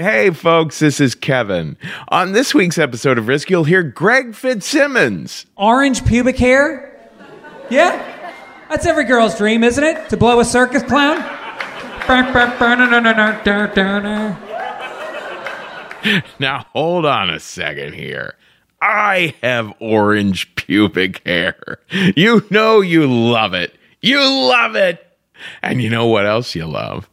[0.00, 1.76] Hey, folks, this is Kevin.
[2.10, 5.44] On this week's episode of Risk, you'll hear Greg Fitzsimmons.
[5.56, 7.10] Orange pubic hair?
[7.68, 8.36] Yeah?
[8.70, 10.08] That's every girl's dream, isn't it?
[10.10, 11.16] To blow a circus clown?
[16.38, 18.34] Now, hold on a second here.
[18.80, 21.80] I have orange pubic hair.
[21.90, 23.74] You know you love it.
[24.00, 25.04] You love it.
[25.60, 27.10] And you know what else you love?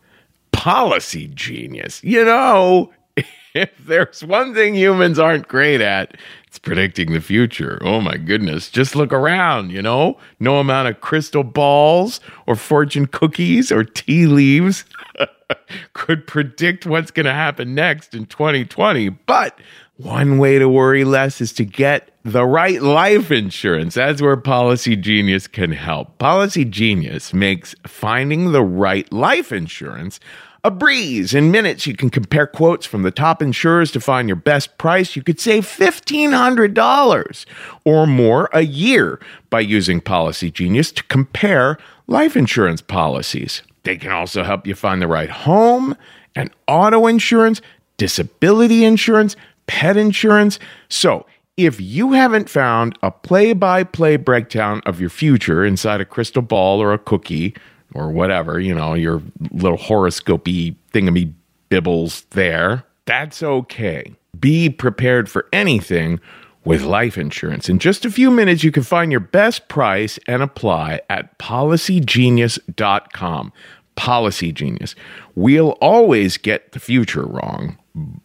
[0.66, 2.04] Policy genius.
[2.04, 2.92] You know,
[3.54, 7.78] if there's one thing humans aren't great at, it's predicting the future.
[7.84, 8.72] Oh my goodness.
[8.72, 10.18] Just look around, you know?
[10.40, 14.86] No amount of crystal balls or fortune cookies or tea leaves
[15.94, 19.10] could predict what's going to happen next in 2020.
[19.10, 19.60] But
[19.98, 23.94] one way to worry less is to get the right life insurance.
[23.94, 26.18] That's where Policy Genius can help.
[26.18, 30.20] Policy Genius makes finding the right life insurance
[30.66, 31.36] a breeze.
[31.36, 35.16] In minutes, you can compare quotes from the top insurers to find your best price.
[35.16, 37.46] You could save $1,500
[37.86, 39.20] or more a year
[39.52, 43.62] by using Policy Genius to compare life insurance policies.
[43.84, 45.96] They can also help you find the right home
[46.36, 47.62] and auto insurance,
[47.98, 49.36] disability insurance,
[49.68, 50.58] pet insurance.
[50.90, 56.06] So, if you haven't found a play by play breakdown of your future inside a
[56.06, 57.54] crystal ball or a cookie
[57.96, 61.34] or whatever, you know, your little horoscopy thingamy
[61.70, 64.14] bibbles there, that's okay.
[64.40, 66.20] Be prepared for anything
[66.66, 67.70] with life insurance.
[67.70, 73.54] In just a few minutes, you can find your best price and apply at policygenius.com.
[73.96, 74.94] Policy Genius.
[75.36, 77.78] We'll always get the future wrong.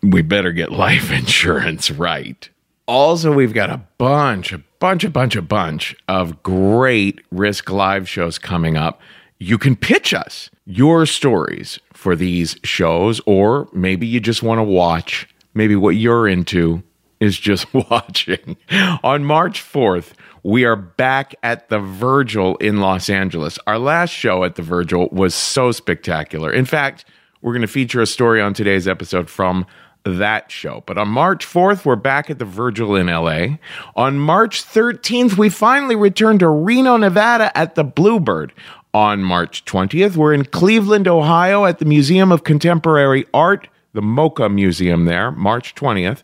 [0.02, 2.48] We better get life insurance right.
[2.86, 8.08] Also, we've got a bunch, a bunch, a bunch, a bunch of great Risk Live
[8.08, 9.00] shows coming up.
[9.42, 14.62] You can pitch us your stories for these shows, or maybe you just want to
[14.62, 15.26] watch.
[15.54, 16.82] Maybe what you're into
[17.20, 18.58] is just watching.
[19.02, 23.58] On March 4th, we are back at the Virgil in Los Angeles.
[23.66, 26.52] Our last show at the Virgil was so spectacular.
[26.52, 27.06] In fact,
[27.40, 29.64] we're going to feature a story on today's episode from
[30.04, 30.82] that show.
[30.86, 33.56] But on March 4th, we're back at the Virgil in LA.
[33.96, 38.52] On March 13th, we finally return to Reno, Nevada at the Bluebird.
[38.92, 44.52] On March 20th, we're in Cleveland, Ohio at the Museum of Contemporary Art, the MoCA
[44.52, 46.22] Museum there, March 20th.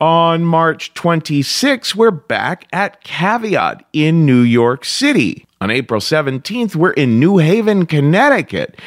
[0.00, 5.46] On March 26th, we're back at Caveat in New York City.
[5.60, 8.78] On April 17th, we're in New Haven, Connecticut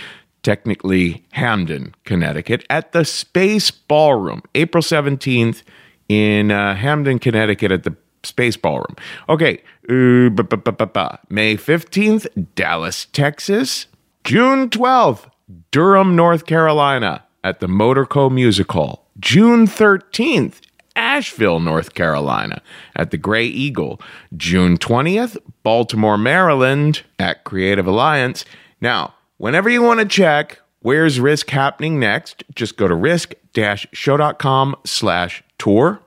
[0.44, 5.63] technically Hamden, Connecticut, at the Space Ballroom, April 17th
[6.07, 8.96] in uh, Hamden, Connecticut, at the Space Ballroom.
[9.28, 13.88] Okay, uh, May 15th, Dallas, Texas.
[14.24, 15.30] June 12th,
[15.72, 19.07] Durham, North Carolina, at the Motorco Music Hall.
[19.19, 20.62] June 13th,
[20.96, 22.62] Asheville, North Carolina,
[22.96, 24.02] at the Grey Eagle.
[24.36, 28.44] June 20th, Baltimore, Maryland, at Creative Alliance.
[28.81, 35.44] Now, Whenever you want to check where's risk happening next, just go to risk-show.com slash
[35.57, 36.01] tour.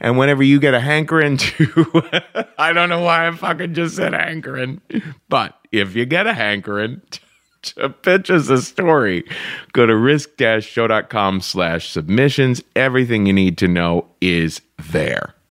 [0.00, 2.10] And whenever you get a hankering to,
[2.58, 4.80] I don't know why I fucking just said hankering,
[5.28, 7.02] but if you get a hankering
[7.62, 9.24] to pitch us a story,
[9.72, 12.62] go to risk-show.com slash submissions.
[12.74, 15.34] Everything you need to know is there.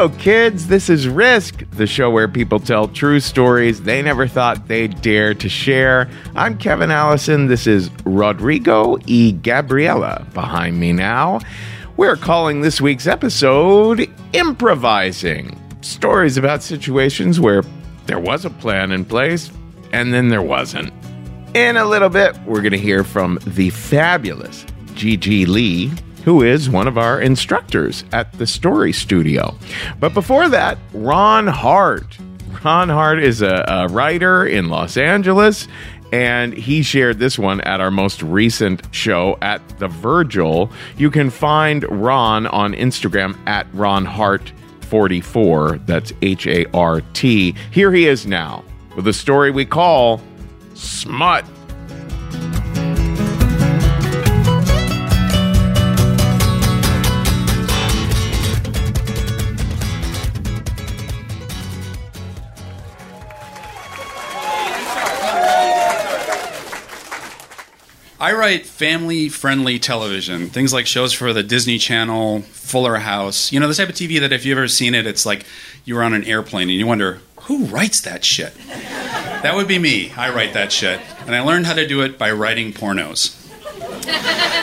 [0.00, 0.68] Hello, kids.
[0.68, 5.34] This is Risk, the show where people tell true stories they never thought they'd dare
[5.34, 6.08] to share.
[6.34, 7.48] I'm Kevin Allison.
[7.48, 9.30] This is Rodrigo E.
[9.32, 11.40] Gabriela behind me now.
[11.98, 17.62] We're calling this week's episode Improvising Stories about situations where
[18.06, 19.50] there was a plan in place
[19.92, 20.94] and then there wasn't.
[21.54, 24.64] In a little bit, we're going to hear from the fabulous
[24.94, 25.92] Gigi Lee,
[26.24, 29.56] who is one of our instructors at the Story Studio.
[29.98, 32.18] But before that, Ron Hart.
[32.64, 35.66] Ron Hart is a, a writer in Los Angeles,
[36.12, 40.70] and he shared this one at our most recent show at the Virgil.
[40.96, 44.52] You can find Ron on Instagram at Ron Hart.
[44.90, 45.78] 44.
[45.86, 47.54] That's H A R T.
[47.70, 48.64] Here he is now
[48.96, 50.20] with a story we call
[50.74, 51.44] Smut.
[68.20, 73.50] I write family friendly television, things like shows for the Disney Channel, Fuller House.
[73.50, 75.46] You know, the type of TV that if you've ever seen it, it's like
[75.86, 78.52] you were on an airplane and you wonder, who writes that shit?
[78.66, 80.12] that would be me.
[80.18, 81.00] I write that shit.
[81.24, 83.36] And I learned how to do it by writing pornos.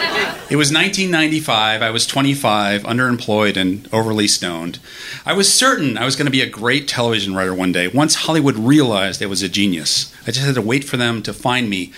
[0.50, 1.81] It was 1995.
[1.81, 4.80] I was 25, underemployed, and overly stoned.
[5.25, 8.15] I was certain I was going to be a great television writer one day once
[8.15, 10.13] Hollywood realized I was a genius.
[10.21, 11.92] I just had to wait for them to find me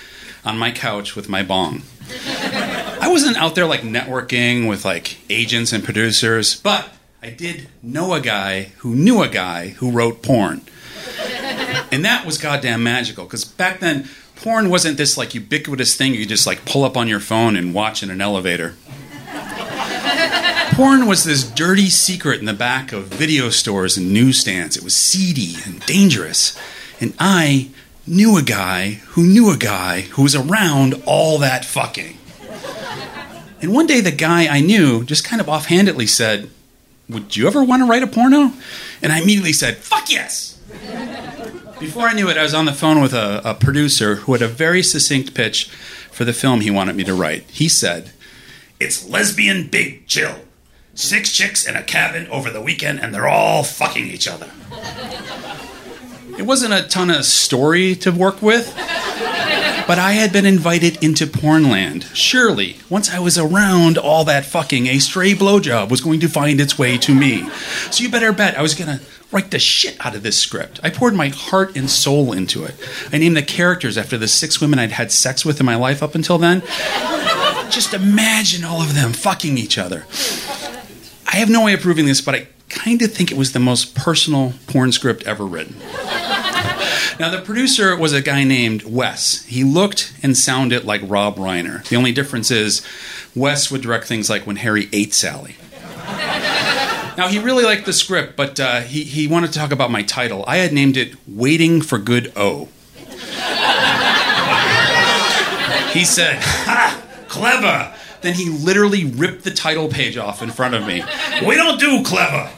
[0.44, 1.84] on my couch with my bong.
[3.02, 6.90] I wasn't out there like networking with like agents and producers, but
[7.22, 10.62] I did know a guy who knew a guy who wrote porn.
[11.92, 16.26] And that was goddamn magical because back then porn wasn't this like ubiquitous thing you
[16.26, 18.76] just like pull up on your phone and watch in an elevator.
[20.74, 24.78] Porn was this dirty secret in the back of video stores and newsstands.
[24.78, 26.58] It was seedy and dangerous.
[27.02, 27.70] And I
[28.10, 32.18] knew a guy who knew a guy who was around all that fucking.
[33.62, 36.50] And one day the guy I knew just kind of offhandedly said,
[37.08, 38.54] Would you ever want to write a porno?
[39.02, 40.60] And I immediately said, Fuck yes!
[41.80, 44.42] Before I knew it, I was on the phone with a, a producer who had
[44.42, 45.70] a very succinct pitch
[46.12, 47.44] for the film he wanted me to write.
[47.50, 48.12] He said,
[48.80, 50.40] It's lesbian big chill.
[50.96, 54.50] Six chicks in a cabin over the weekend, and they're all fucking each other.
[56.40, 61.28] It wasn't a ton of story to work with, but I had been invited into
[61.28, 62.06] Pornland.
[62.14, 66.62] Surely, once I was around all that fucking, a stray blowjob was going to find
[66.62, 67.50] its way to me.
[67.92, 69.02] So you better bet I was gonna
[69.34, 70.80] write the shit out of this script.
[70.82, 72.76] I poured my heart and soul into it.
[73.12, 76.02] I named the characters after the six women I'd had sex with in my life
[76.02, 76.62] up until then.
[77.70, 80.06] Just imagine all of them fucking each other.
[81.28, 83.60] I have no way of proving this, but I kind of think it was the
[83.60, 85.76] most personal porn script ever written.
[87.20, 89.44] Now, the producer was a guy named Wes.
[89.44, 91.86] He looked and sounded like Rob Reiner.
[91.86, 92.82] The only difference is
[93.36, 95.58] Wes would direct things like When Harry Ate Sally.
[97.18, 100.02] Now, he really liked the script, but uh, he, he wanted to talk about my
[100.02, 100.46] title.
[100.48, 102.70] I had named it Waiting for Good O.
[105.92, 107.04] he said, Ha!
[107.28, 107.94] Clever!
[108.22, 111.04] Then he literally ripped the title page off in front of me.
[111.46, 112.50] We don't do clever!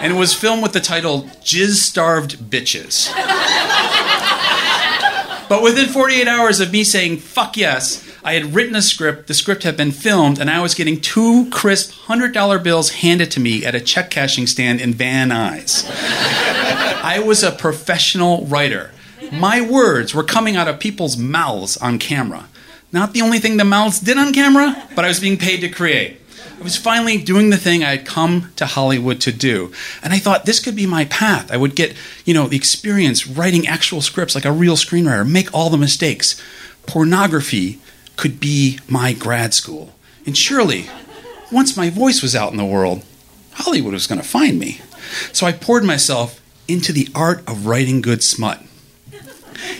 [0.00, 3.12] And it was filmed with the title Jizz Starved Bitches.
[5.48, 9.34] but within 48 hours of me saying fuck yes, I had written a script, the
[9.34, 13.64] script had been filmed, and I was getting two crisp $100 bills handed to me
[13.64, 15.86] at a check cashing stand in Van Nuys.
[17.02, 18.90] I was a professional writer.
[19.32, 22.48] My words were coming out of people's mouths on camera.
[22.92, 25.68] Not the only thing the mouths did on camera, but I was being paid to
[25.68, 26.20] create.
[26.60, 29.72] I was finally doing the thing I had come to Hollywood to do.
[30.02, 31.50] And I thought this could be my path.
[31.50, 35.52] I would get, you know, the experience writing actual scripts like a real screenwriter, make
[35.54, 36.40] all the mistakes.
[36.86, 37.80] Pornography
[38.16, 39.94] could be my grad school.
[40.26, 40.90] And surely,
[41.50, 43.06] once my voice was out in the world,
[43.52, 44.82] Hollywood was going to find me.
[45.32, 48.62] So I poured myself into the art of writing good smut.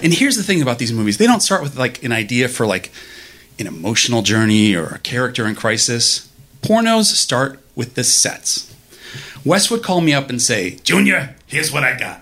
[0.02, 2.66] And here's the thing about these movies they don't start with like an idea for
[2.66, 2.90] like
[3.58, 6.29] an emotional journey or a character in crisis.
[6.62, 8.74] Pornos start with the sets.
[9.44, 12.20] Wes would call me up and say, Junior, here's what I got.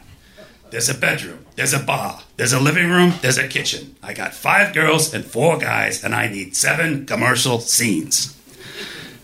[0.70, 3.96] There's a bedroom, there's a bar, there's a living room, there's a kitchen.
[4.02, 8.36] I got five girls and four guys, and I need seven commercial scenes.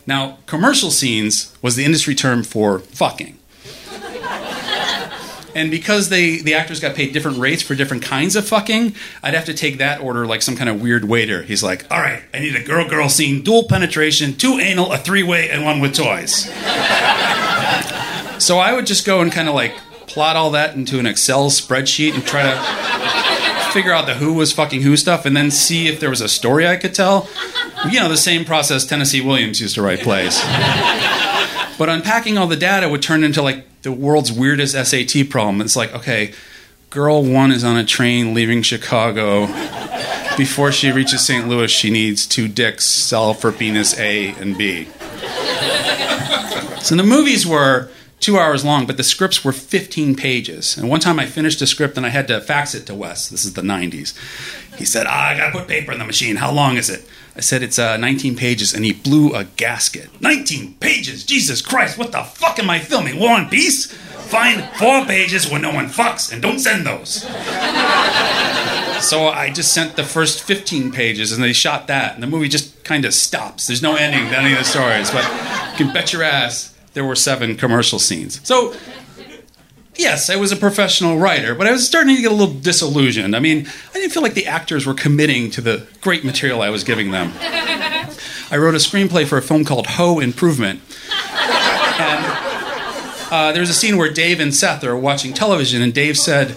[0.06, 3.38] Now, commercial scenes was the industry term for fucking.
[5.54, 9.34] And because they the actors got paid different rates for different kinds of fucking, I'd
[9.34, 11.42] have to take that order like some kind of weird waiter.
[11.42, 14.98] He's like, "All right, I need a girl girl scene, dual penetration, two anal, a
[14.98, 16.44] three way, and one with toys."
[18.38, 19.74] so I would just go and kind of like
[20.06, 24.52] plot all that into an Excel spreadsheet and try to figure out the who was
[24.52, 27.28] fucking who stuff, and then see if there was a story I could tell.
[27.90, 30.40] You know, the same process Tennessee Williams used to write plays.
[31.78, 35.60] But unpacking all the data would turn into like the world's weirdest SAT problem.
[35.60, 36.32] It's like, okay,
[36.90, 39.46] girl one is on a train leaving Chicago.
[40.36, 41.46] Before she reaches St.
[41.48, 44.88] Louis, she needs two dicks, sell for penis A and B.
[46.80, 47.88] So the movies were
[48.24, 50.78] two hours long, but the scripts were 15 pages.
[50.78, 53.28] And one time I finished a script and I had to fax it to Wes.
[53.28, 54.14] This is the 90s.
[54.78, 56.36] He said, ah, I gotta put paper in the machine.
[56.36, 57.06] How long is it?
[57.36, 58.72] I said, It's uh, 19 pages.
[58.72, 60.08] And he blew a gasket.
[60.22, 61.24] 19 pages?
[61.24, 63.18] Jesus Christ, what the fuck am I filming?
[63.18, 63.92] War and Peace?
[63.92, 67.22] Find four pages where no one fucks and don't send those.
[69.06, 72.14] so I just sent the first 15 pages and they shot that.
[72.14, 73.66] And the movie just kind of stops.
[73.66, 75.10] There's no ending to any of the stories.
[75.10, 75.24] But
[75.72, 78.40] you can bet your ass there were seven commercial scenes.
[78.46, 78.74] So
[79.96, 83.36] yes, I was a professional writer, but I was starting to get a little disillusioned.
[83.36, 86.70] I mean, I didn't feel like the actors were committing to the great material I
[86.70, 87.32] was giving them.
[88.50, 90.80] I wrote a screenplay for a film called Ho Improvement.
[91.96, 92.24] And
[93.30, 96.56] uh, there's a scene where Dave and Seth are watching television, and Dave said,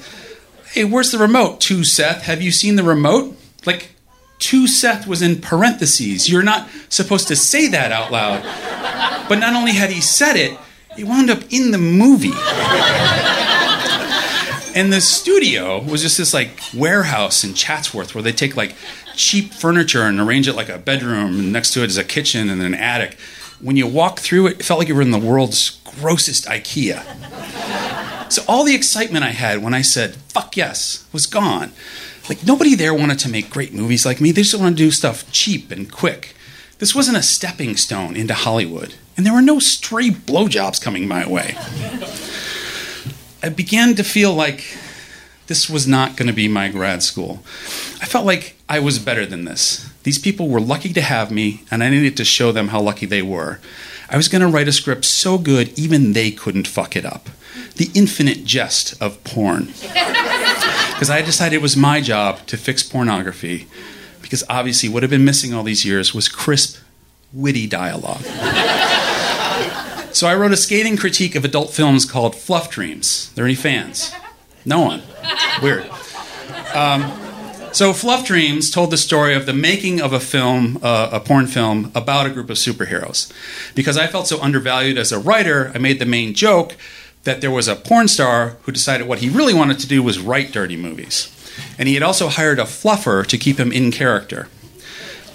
[0.72, 1.60] Hey, where's the remote?
[1.62, 3.36] To Seth, have you seen the remote?
[3.66, 3.92] Like,
[4.40, 6.30] to Seth was in parentheses.
[6.30, 8.44] You're not supposed to say that out loud.
[9.28, 10.58] But not only had he said it,
[10.96, 12.32] he wound up in the movie.
[14.76, 18.76] and the studio was just this like warehouse in Chatsworth where they take like
[19.16, 22.50] cheap furniture and arrange it like a bedroom, and next to it is a kitchen
[22.50, 23.18] and an attic.
[23.60, 27.04] When you walk through it, it felt like you were in the world's grossest IKEA.
[28.32, 31.72] So all the excitement I had when I said "fuck yes" was gone.
[32.30, 34.32] Like nobody there wanted to make great movies like me.
[34.32, 36.36] They just wanted to do stuff cheap and quick.
[36.80, 41.28] This wasn't a stepping stone into Hollywood, and there were no stray blowjobs coming my
[41.28, 41.56] way.
[43.42, 44.78] I began to feel like
[45.48, 47.44] this was not going to be my grad school.
[48.02, 49.90] I felt like I was better than this.
[50.04, 53.06] These people were lucky to have me, and I needed to show them how lucky
[53.06, 53.60] they were.
[54.10, 57.30] I was going to write a script so good, even they couldn't fuck it up.
[57.78, 59.74] The infinite jest of porn.
[60.98, 63.68] Because I decided it was my job to fix pornography,
[64.20, 66.82] because obviously what had been missing all these years was crisp,
[67.32, 68.24] witty dialogue.
[70.12, 73.30] so I wrote a scathing critique of adult films called Fluff Dreams.
[73.32, 74.12] Are there any fans?
[74.66, 75.04] No one.
[75.62, 75.88] Weird.
[76.74, 77.12] Um,
[77.74, 81.46] so Fluff Dreams told the story of the making of a film, uh, a porn
[81.46, 83.32] film about a group of superheroes.
[83.76, 86.76] Because I felt so undervalued as a writer, I made the main joke
[87.28, 90.18] that there was a porn star who decided what he really wanted to do was
[90.18, 91.30] write dirty movies.
[91.78, 94.48] And he had also hired a fluffer to keep him in character.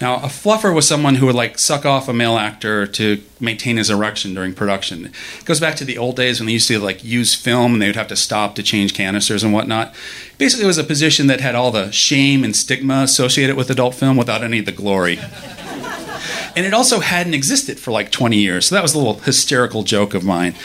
[0.01, 3.77] Now, a fluffer was someone who would like suck off a male actor to maintain
[3.77, 5.05] his erection during production.
[5.05, 7.81] It goes back to the old days when they used to like use film and
[7.81, 9.93] they would have to stop to change canisters and whatnot.
[10.39, 13.93] Basically, it was a position that had all the shame and stigma associated with adult
[13.93, 15.19] film without any of the glory.
[16.55, 18.67] And it also hadn't existed for like 20 years.
[18.67, 20.55] So that was a little hysterical joke of mine.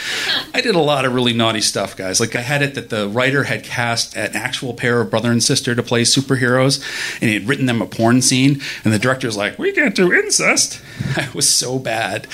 [0.53, 2.19] I did a lot of really naughty stuff, guys.
[2.19, 5.43] Like I had it that the writer had cast an actual pair of brother and
[5.43, 6.81] sister to play superheroes,
[7.21, 8.61] and he had written them a porn scene.
[8.83, 10.81] And the director's like, "We can't do incest."
[11.15, 12.27] I was so bad,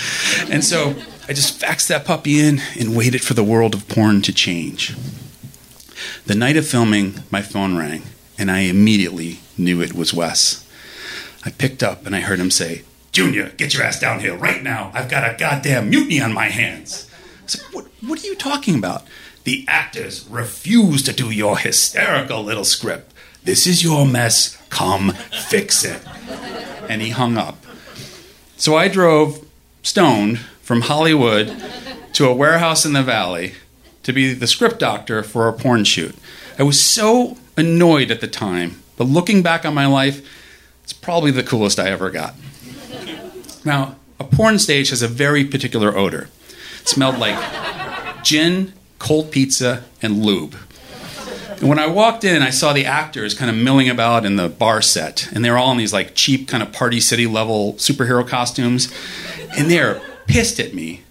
[0.49, 0.95] and so
[1.27, 4.95] I just faxed that puppy in and waited for the world of porn to change.
[6.25, 8.03] The night of filming, my phone rang,
[8.37, 10.67] and I immediately knew it was Wes.
[11.45, 12.83] I picked up and I heard him say,
[13.15, 14.91] Junior, get your ass down here right now.
[14.93, 17.09] I've got a goddamn mutiny on my hands.
[17.45, 19.07] I said, what, what are you talking about?
[19.45, 23.13] The actors refuse to do your hysterical little script.
[23.41, 24.61] This is your mess.
[24.67, 25.13] Come
[25.47, 26.01] fix it.
[26.89, 27.65] And he hung up.
[28.57, 29.47] So I drove
[29.81, 31.55] stoned from Hollywood
[32.15, 33.53] to a warehouse in the valley
[34.03, 36.17] to be the script doctor for a porn shoot.
[36.59, 40.21] I was so annoyed at the time, but looking back on my life,
[40.83, 42.35] It's probably the coolest I ever got.
[43.65, 46.29] Now, a porn stage has a very particular odor.
[46.81, 50.55] It smelled like gin, cold pizza, and lube.
[51.59, 54.49] And when I walked in, I saw the actors kind of milling about in the
[54.49, 58.27] bar set, and they're all in these like cheap kind of party city level superhero
[58.27, 58.93] costumes,
[59.57, 61.01] and they're pissed at me.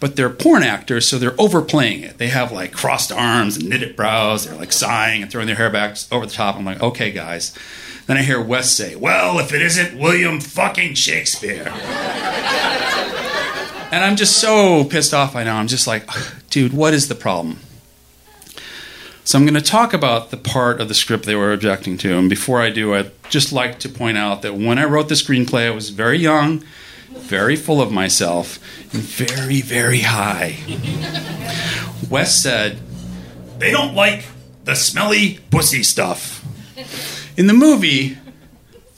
[0.00, 2.16] But they're porn actors, so they're overplaying it.
[2.16, 4.46] They have like crossed arms and knitted brows.
[4.46, 6.56] They're like sighing and throwing their hair back over the top.
[6.56, 7.54] I'm like, okay, guys.
[8.06, 11.72] Then I hear Wes say, "Well, if it isn't William fucking Shakespeare."
[13.92, 15.56] and I'm just so pissed off by now.
[15.56, 16.08] I'm just like,
[16.50, 17.58] dude, what is the problem?
[19.24, 22.16] So I'm going to talk about the part of the script they were objecting to.
[22.16, 25.14] And before I do, I'd just like to point out that when I wrote the
[25.14, 26.64] screenplay, I was very young,
[27.10, 28.58] very full of myself,
[28.92, 30.56] and very, very high.
[32.08, 32.78] Wes said,
[33.58, 34.24] They don't like
[34.64, 36.44] the smelly pussy stuff.
[37.40, 38.18] In the movie,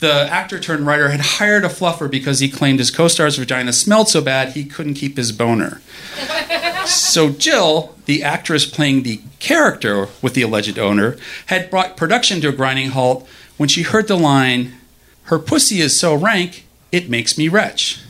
[0.00, 3.72] the actor turned writer had hired a fluffer because he claimed his co star's vagina
[3.72, 5.80] smelled so bad he couldn't keep his boner.
[6.84, 12.48] so Jill, the actress playing the character with the alleged owner, had brought production to
[12.48, 14.74] a grinding halt when she heard the line,
[15.26, 18.00] Her pussy is so rank, it makes me retch.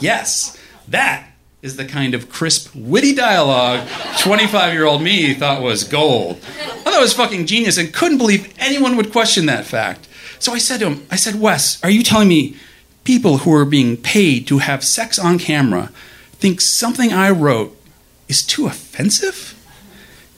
[0.00, 1.28] Yes, that
[1.62, 3.88] is the kind of crisp, witty dialogue
[4.18, 6.36] 25 year old me thought was gold.
[6.60, 10.08] I thought it was fucking genius and couldn't believe anyone would question that fact.
[10.40, 12.56] So I said to him, I said, Wes, are you telling me
[13.04, 15.90] people who are being paid to have sex on camera
[16.32, 17.80] think something I wrote
[18.26, 19.56] is too offensive?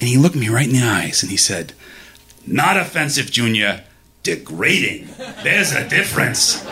[0.01, 1.73] And he looked me right in the eyes and he said,
[2.47, 3.85] Not offensive, Junior,
[4.23, 5.09] degrading.
[5.43, 6.63] There's a difference.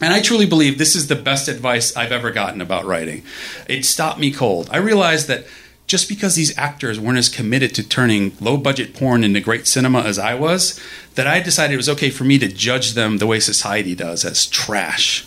[0.00, 3.24] And I truly believe this is the best advice I've ever gotten about writing.
[3.68, 4.68] It stopped me cold.
[4.70, 5.46] I realized that
[5.88, 10.02] just because these actors weren't as committed to turning low budget porn into great cinema
[10.02, 10.78] as I was,
[11.14, 14.24] that I decided it was okay for me to judge them the way society does
[14.24, 15.26] as trash.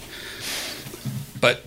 [1.41, 1.63] But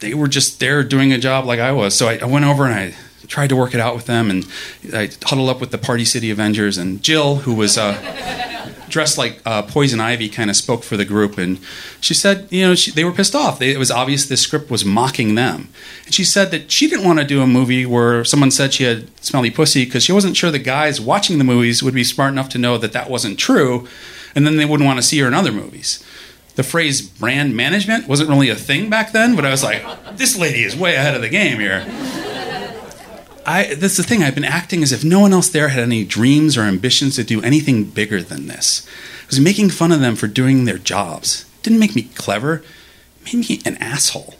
[0.00, 1.96] they were just there doing a job like I was.
[1.96, 2.94] So I, I went over and I
[3.26, 4.46] tried to work it out with them, and
[4.92, 7.78] I huddled up with the Party City Avengers and Jill, who was.
[7.78, 8.50] Uh,
[8.88, 11.58] dressed like uh, Poison Ivy, kind of spoke for the group, and
[12.00, 13.58] she said, you know, she, they were pissed off.
[13.58, 15.68] They, it was obvious this script was mocking them,
[16.04, 18.84] and she said that she didn't want to do a movie where someone said she
[18.84, 22.32] had smelly pussy because she wasn't sure the guys watching the movies would be smart
[22.32, 23.88] enough to know that that wasn't true,
[24.34, 26.04] and then they wouldn't want to see her in other movies.
[26.56, 29.82] The phrase brand management wasn't really a thing back then, but I was like,
[30.16, 31.84] this lady is way ahead of the game here.
[33.46, 34.22] I, that's the thing.
[34.22, 37.24] I've been acting as if no one else there had any dreams or ambitions to
[37.24, 38.86] do anything bigger than this.
[39.24, 41.46] I was making fun of them for doing their jobs.
[41.58, 42.62] It didn't make me clever.
[43.20, 44.34] It made me an asshole.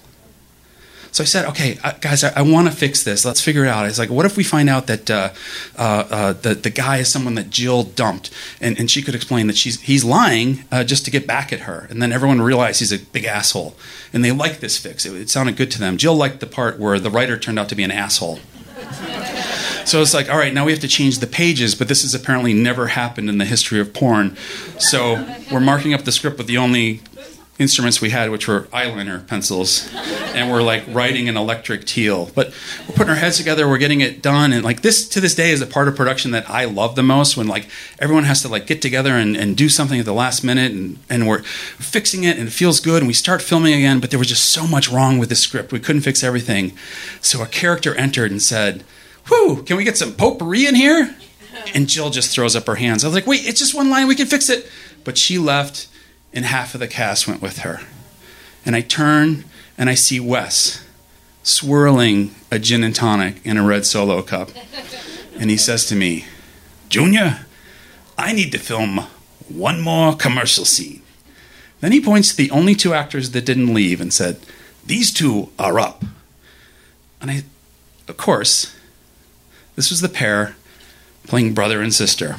[1.14, 3.24] So I said, okay, uh, guys, I, I want to fix this.
[3.24, 3.84] Let's figure it out.
[3.84, 5.32] I was like, what if we find out that uh,
[5.78, 9.46] uh, uh, the, the guy is someone that Jill dumped, and, and she could explain
[9.46, 11.86] that she's, he's lying uh, just to get back at her.
[11.88, 13.76] And then everyone realized he's a big asshole.
[14.12, 15.06] And they liked this fix.
[15.06, 15.98] It, it sounded good to them.
[15.98, 18.40] Jill liked the part where the writer turned out to be an asshole.
[19.84, 22.14] So it's like, all right, now we have to change the pages, but this has
[22.14, 24.36] apparently never happened in the history of porn.
[24.78, 27.02] So we're marking up the script with the only
[27.58, 29.88] instruments we had, which were eyeliner pencils,
[30.34, 32.30] and we're like writing an electric teal.
[32.34, 32.52] But
[32.88, 35.50] we're putting our heads together, we're getting it done, and like this to this day
[35.50, 37.36] is a part of production that I love the most.
[37.36, 40.42] When like everyone has to like get together and, and do something at the last
[40.42, 44.00] minute, and and we're fixing it, and it feels good, and we start filming again.
[44.00, 46.72] But there was just so much wrong with the script, we couldn't fix everything.
[47.20, 48.84] So a character entered and said
[49.28, 51.14] whew, can we get some potpourri in here?
[51.74, 53.04] And Jill just throws up her hands.
[53.04, 54.68] I was like, wait, it's just one line, we can fix it.
[55.04, 55.88] But she left,
[56.34, 57.80] and half of the cast went with her.
[58.66, 59.44] And I turn
[59.78, 60.84] and I see Wes
[61.42, 64.50] swirling a gin and tonic in a red solo cup.
[65.38, 66.26] And he says to me,
[66.88, 67.46] Junior,
[68.18, 69.06] I need to film
[69.48, 71.02] one more commercial scene.
[71.80, 74.38] Then he points to the only two actors that didn't leave and said,
[74.86, 76.04] These two are up.
[77.20, 77.42] And I,
[78.08, 78.74] of course,
[79.76, 80.56] this was the pair
[81.26, 82.36] playing brother and sister.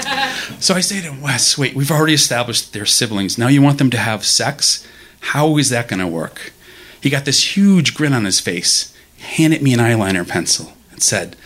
[0.60, 3.38] so I say to him, Wes, wait, we've already established they're siblings.
[3.38, 4.86] Now you want them to have sex?
[5.20, 6.52] How is that going to work?
[7.00, 11.36] He got this huge grin on his face, handed me an eyeliner pencil, and said,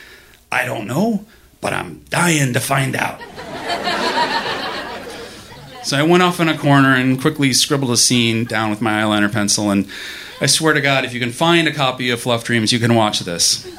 [0.51, 1.25] I don't know,
[1.61, 3.21] but I'm dying to find out.
[5.85, 9.03] so I went off in a corner and quickly scribbled a scene down with my
[9.03, 9.71] eyeliner pencil.
[9.71, 9.89] And
[10.41, 12.95] I swear to God, if you can find a copy of Fluff Dreams, you can
[12.95, 13.65] watch this.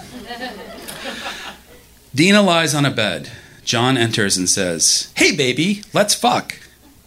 [2.15, 3.29] Dina lies on a bed.
[3.65, 6.59] John enters and says, Hey, baby, let's fuck.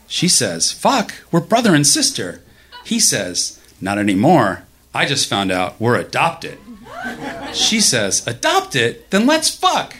[0.08, 2.42] She says, Fuck, we're brother and sister.
[2.84, 4.64] He says, Not anymore.
[4.92, 6.58] I just found out we're adopted.
[7.54, 9.08] She says, Adopted?
[9.10, 9.94] Then let's fuck.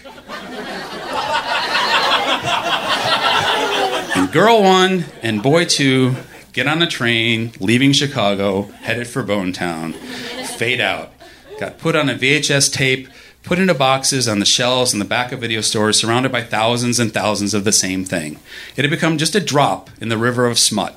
[4.16, 6.16] And girl one and boy two
[6.52, 9.92] get on a train, leaving Chicago, headed for Bone Town.
[9.92, 11.12] Fade out.
[11.60, 13.08] Got put on a VHS tape,
[13.48, 17.00] put into boxes on the shelves in the back of video stores, surrounded by thousands
[17.00, 18.38] and thousands of the same thing.
[18.76, 20.94] It had become just a drop in the river of smut.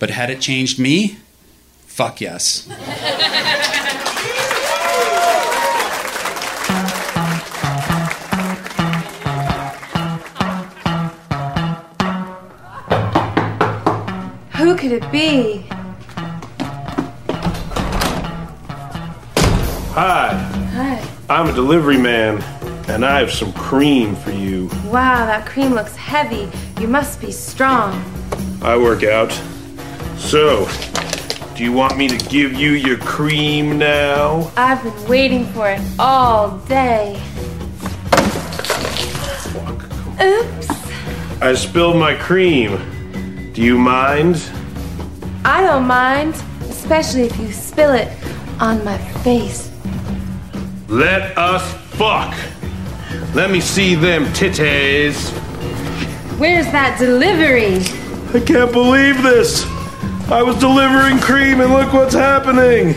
[0.00, 1.18] But had it changed me?
[1.86, 2.66] Fuck yes.
[14.56, 15.64] Who could it be?
[19.94, 20.51] Hi, Hi.
[21.32, 22.42] I'm a delivery man,
[22.88, 24.68] and I have some cream for you.
[24.84, 26.46] Wow, that cream looks heavy.
[26.78, 28.04] You must be strong.
[28.60, 29.32] I work out.
[30.18, 30.68] So,
[31.56, 34.52] do you want me to give you your cream now?
[34.58, 37.14] I've been waiting for it all day.
[40.20, 40.68] Oops.
[41.40, 43.52] I spilled my cream.
[43.54, 44.36] Do you mind?
[45.46, 48.12] I don't mind, especially if you spill it
[48.60, 49.71] on my face.
[50.92, 52.36] Let us fuck.
[53.34, 55.30] Let me see them titties.
[56.38, 57.76] Where's that delivery?
[58.38, 59.64] I can't believe this.
[60.30, 62.92] I was delivering cream, and look what's happening.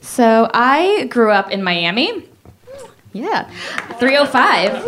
[0.00, 2.26] So I grew up in Miami.
[3.16, 3.50] Yeah,
[3.98, 4.82] 305.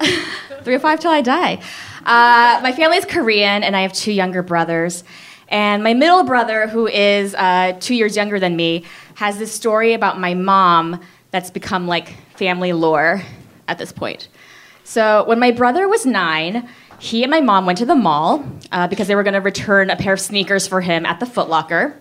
[0.64, 1.60] 305 till I die.
[2.06, 5.04] Uh, my family's Korean, and I have two younger brothers.
[5.48, 8.84] And my middle brother, who is uh, two years younger than me,
[9.16, 13.22] has this story about my mom that's become like family lore
[13.66, 14.28] at this point.
[14.84, 18.88] So when my brother was nine, he and my mom went to the mall uh,
[18.88, 21.48] because they were going to return a pair of sneakers for him at the Foot
[21.50, 21.94] Locker.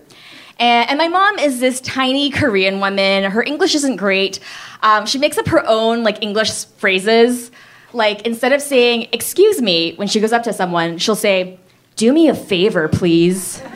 [0.60, 3.24] And, and my mom is this tiny Korean woman.
[3.26, 4.40] Her English isn't great.
[4.82, 7.52] Um, she makes up her own like English phrases.
[7.94, 11.60] Like instead of saying "excuse me" when she goes up to someone, she'll say,
[11.96, 13.62] "Do me a favor, please."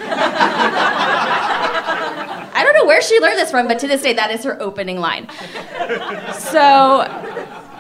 [2.54, 4.62] I don't know where she learned this from, but to this day, that is her
[4.62, 5.28] opening line.
[6.34, 7.08] So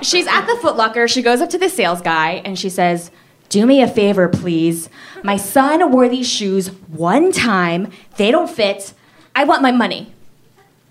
[0.02, 1.08] she's at the Foot Locker.
[1.08, 3.12] She goes up to the sales guy and she says,
[3.52, 4.90] Do me a favor, please.
[5.24, 7.92] My son wore these shoes one time.
[8.16, 8.94] They don't fit.
[9.36, 10.14] I want my money.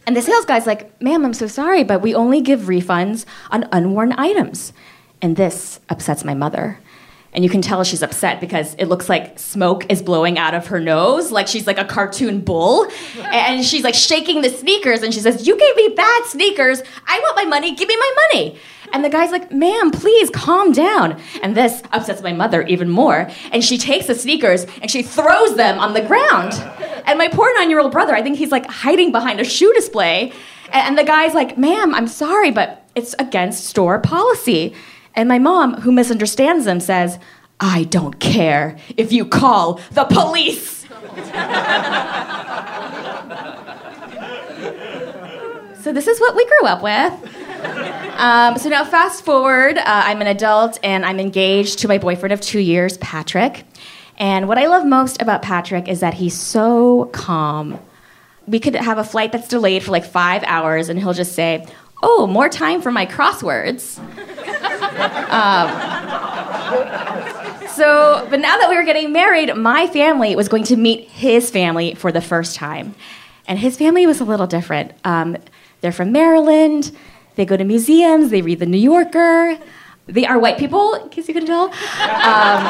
[0.06, 3.66] And the sales guy's like, Ma'am, I'm so sorry, but we only give refunds on
[3.72, 4.74] unworn items.
[5.22, 6.78] And this upsets my mother.
[7.32, 10.66] And you can tell she's upset because it looks like smoke is blowing out of
[10.66, 12.86] her nose, like she's like a cartoon bull.
[13.32, 16.82] And she's like shaking the sneakers and she says, You gave me bad sneakers.
[17.06, 17.74] I want my money.
[17.74, 18.58] Give me my money.
[18.92, 21.20] And the guy's like, Ma'am, please calm down.
[21.42, 23.28] And this upsets my mother even more.
[23.52, 26.52] And she takes the sneakers and she throws them on the ground.
[27.06, 29.72] And my poor nine year old brother, I think he's like hiding behind a shoe
[29.74, 30.32] display.
[30.72, 34.74] And the guy's like, Ma'am, I'm sorry, but it's against store policy.
[35.14, 37.18] And my mom, who misunderstands them, says,
[37.58, 40.80] I don't care if you call the police.
[45.82, 47.39] so, this is what we grew up with.
[48.20, 52.34] Um, so, now fast forward, uh, I'm an adult and I'm engaged to my boyfriend
[52.34, 53.64] of two years, Patrick.
[54.18, 57.78] And what I love most about Patrick is that he's so calm.
[58.46, 61.66] We could have a flight that's delayed for like five hours, and he'll just say,
[62.02, 63.98] Oh, more time for my crosswords.
[65.30, 65.68] Um,
[67.68, 71.50] so, but now that we were getting married, my family was going to meet his
[71.50, 72.94] family for the first time.
[73.46, 74.92] And his family was a little different.
[75.04, 75.36] Um,
[75.80, 76.90] they're from Maryland.
[77.40, 78.28] They go to museums.
[78.28, 79.56] They read The New Yorker.
[80.04, 81.70] They are white people, in case you couldn't tell.
[81.70, 82.60] Um,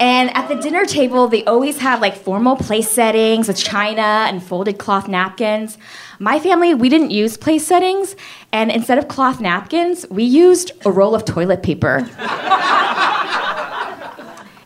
[0.00, 4.42] and at the dinner table, they always have like formal place settings with china and
[4.42, 5.78] folded cloth napkins.
[6.18, 8.16] My family, we didn't use place settings,
[8.50, 11.98] and instead of cloth napkins, we used a roll of toilet paper.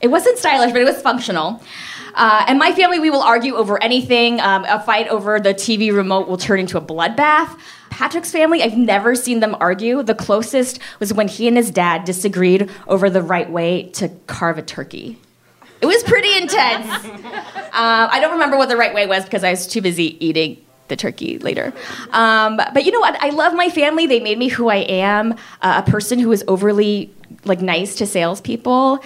[0.00, 1.62] it wasn't stylish, but it was functional.
[2.16, 4.40] Uh, and my family, we will argue over anything.
[4.40, 7.56] Um, a fight over the TV remote will turn into a bloodbath.
[7.90, 10.02] Patrick's family, I've never seen them argue.
[10.02, 14.58] The closest was when he and his dad disagreed over the right way to carve
[14.58, 15.18] a turkey.
[15.80, 17.06] It was pretty intense.
[17.76, 20.56] Uh, I don't remember what the right way was because I was too busy eating
[20.88, 21.74] the turkey later.
[22.10, 23.22] Um, but you know what?
[23.22, 24.06] I love my family.
[24.06, 27.12] They made me who I am, uh, a person who is overly
[27.44, 29.04] like nice to salespeople.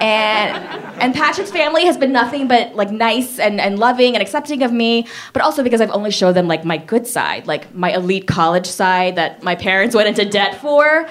[0.00, 0.56] And
[1.00, 4.72] and Patrick's family has been nothing but like nice and, and loving and accepting of
[4.72, 8.26] me, but also because I've only showed them like my good side, like my elite
[8.26, 11.08] college side that my parents went into debt for.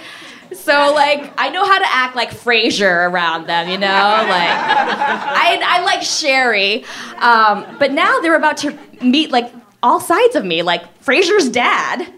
[0.52, 5.60] So like I know how to act like Frasier around them, you know, like I,
[5.64, 6.86] I like Sherry,
[7.18, 12.12] um, but now they're about to meet like all sides of me, like Frasier's dad.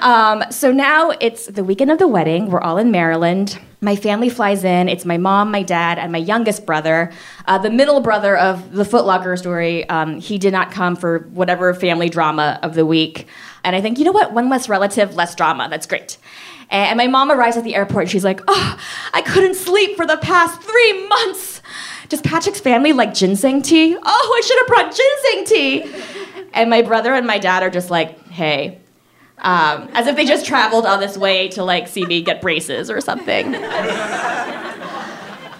[0.00, 2.50] Um, so now it's the weekend of the wedding.
[2.50, 3.58] We're all in Maryland.
[3.84, 4.88] My family flies in.
[4.88, 7.10] It's my mom, my dad, and my youngest brother.
[7.46, 11.28] Uh, the middle brother of the Foot Locker story, um, he did not come for
[11.32, 13.26] whatever family drama of the week.
[13.64, 14.32] And I think, you know what?
[14.32, 15.66] One less relative, less drama.
[15.68, 16.16] That's great.
[16.70, 18.78] And my mom arrives at the airport and she's like, Oh,
[19.12, 21.60] I couldn't sleep for the past three months.
[22.08, 23.96] Does Patrick's family like ginseng tea?
[24.00, 24.00] Oh,
[24.38, 26.48] I should have brought ginseng tea.
[26.54, 28.78] And my brother and my dad are just like, Hey,
[29.42, 32.90] um, as if they just traveled all this way to like see me get braces
[32.90, 33.54] or something.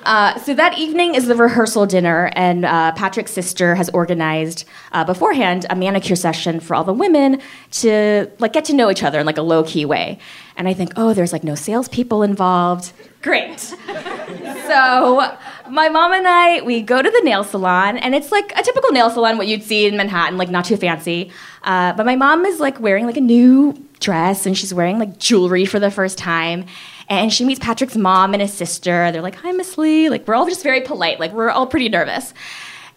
[0.04, 5.04] Uh, so that evening is the rehearsal dinner, and uh, Patrick's sister has organized uh,
[5.04, 7.40] beforehand a manicure session for all the women
[7.70, 10.18] to like get to know each other in like a low key way.
[10.56, 12.92] And I think, oh, there's like no salespeople involved.
[13.22, 13.60] Great.
[13.60, 15.36] so
[15.68, 18.90] my mom and I we go to the nail salon, and it's like a typical
[18.90, 21.30] nail salon, what you'd see in Manhattan, like not too fancy.
[21.62, 25.18] Uh, but my mom is like wearing like a new dress, and she's wearing like
[25.18, 26.66] jewelry for the first time
[27.08, 29.10] and she meets Patrick's mom and his sister.
[29.12, 31.20] They're like, "Hi, Miss Lee." Like we're all just very polite.
[31.20, 32.32] Like we're all pretty nervous.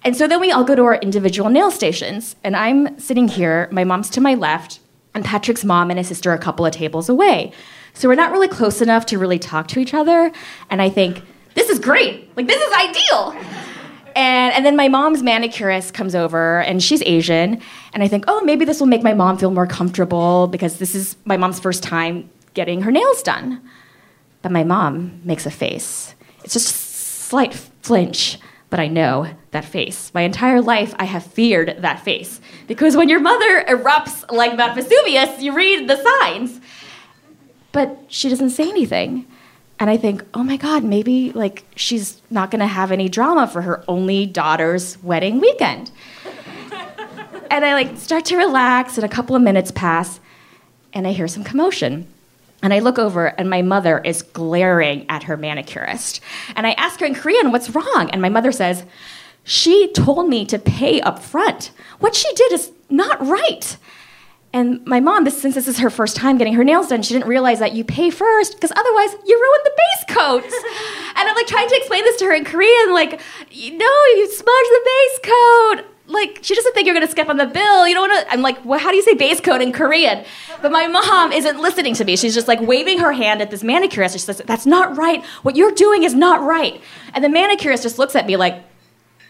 [0.05, 3.67] And so then we all go to our individual nail stations, and I'm sitting here.
[3.71, 4.79] My mom's to my left,
[5.13, 7.51] and Patrick's mom and his sister a couple of tables away.
[7.93, 10.31] So we're not really close enough to really talk to each other.
[10.69, 11.21] And I think
[11.55, 12.35] this is great.
[12.37, 13.35] Like this is ideal.
[14.15, 17.61] And, and then my mom's manicurist comes over and she's Asian.
[17.93, 20.95] And I think, oh, maybe this will make my mom feel more comfortable because this
[20.95, 23.61] is my mom's first time getting her nails done.
[24.41, 26.15] But my mom makes a face.
[26.43, 28.37] It's just a slight flinch,
[28.69, 30.13] but I know that face.
[30.13, 32.39] My entire life, I have feared that face.
[32.67, 36.61] Because when your mother erupts like Mount Vesuvius, you read the signs.
[37.71, 39.25] But she doesn't say anything.
[39.79, 43.61] And I think, oh my God, maybe like she's not gonna have any drama for
[43.61, 45.91] her only daughter's wedding weekend.
[47.51, 50.19] and I like start to relax, and a couple of minutes pass,
[50.93, 52.07] and I hear some commotion.
[52.63, 56.19] And I look over, and my mother is glaring at her manicurist.
[56.55, 58.09] And I ask her in Korean, what's wrong?
[58.11, 58.85] And my mother says,
[59.43, 61.71] She told me to pay up front.
[61.99, 63.77] What she did is not right.
[64.55, 67.13] And my mom, this, since this is her first time getting her nails done, she
[67.13, 70.43] didn't realize that you pay first because otherwise you ruin the base coat.
[71.17, 73.19] and I'm like trying to explain this to her in Korean, like,
[73.51, 77.47] no, you smudge the base coat like she doesn't think you're gonna skip on the
[77.47, 77.87] bill.
[77.87, 78.33] You don't want to.
[78.33, 80.23] I'm like, well, how do you say base coat in Korean?
[80.61, 82.15] But my mom isn't listening to me.
[82.15, 84.13] She's just like waving her hand at this manicurist.
[84.13, 85.25] She says, "That's not right.
[85.41, 86.79] What you're doing is not right."
[87.13, 88.63] And the manicurist just looks at me like,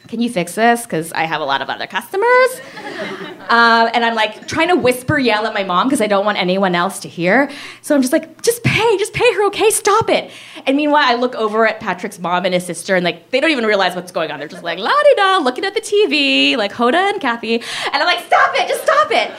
[0.08, 0.84] "Can you fix this?
[0.84, 2.62] Because I have a lot of other customers."
[3.50, 6.38] Uh, and I'm like trying to whisper yell at my mom because I don't want
[6.40, 7.50] anyone else to hear.
[7.82, 9.70] So I'm just like, just pay, just pay her, okay?
[9.70, 10.32] Stop it.
[10.66, 13.52] And meanwhile, I look over at Patrick's mom and his sister, and like they don't
[13.52, 14.40] even realize what's going on.
[14.40, 17.56] They're just like la di da, looking at the TV, like Hoda and Kathie.
[17.56, 19.32] And I'm like, stop it, just stop it.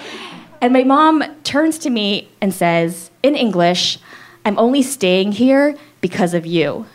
[0.60, 3.98] And my mom turns to me and says in English,
[4.44, 6.86] I'm only staying here because of you.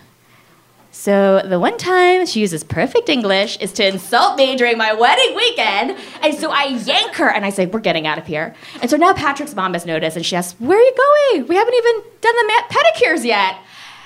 [0.93, 5.35] So the one time she uses perfect English is to insult me during my wedding
[5.35, 5.97] weekend.
[6.21, 8.53] And so I yank her and I say, We're getting out of here.
[8.81, 11.47] And so now Patrick's mom has noticed and she asks, Where are you going?
[11.47, 13.55] We haven't even done the pedicures yet.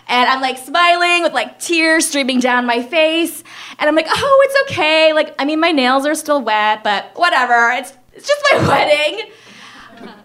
[0.08, 3.43] And I'm like smiling with like tears streaming down my face.
[3.80, 5.12] And I'm like, Oh, it's okay.
[5.12, 7.71] Like, I mean, my nails are still wet, but whatever.
[7.71, 9.32] It's, it's just my wedding.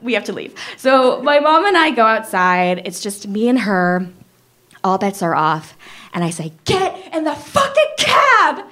[0.02, 0.54] We have to leave.
[0.76, 2.82] So my mom and I go outside.
[2.84, 4.06] It's just me and her.
[4.84, 5.76] All bets are off
[6.12, 8.66] and I say, Get in the fucking cab!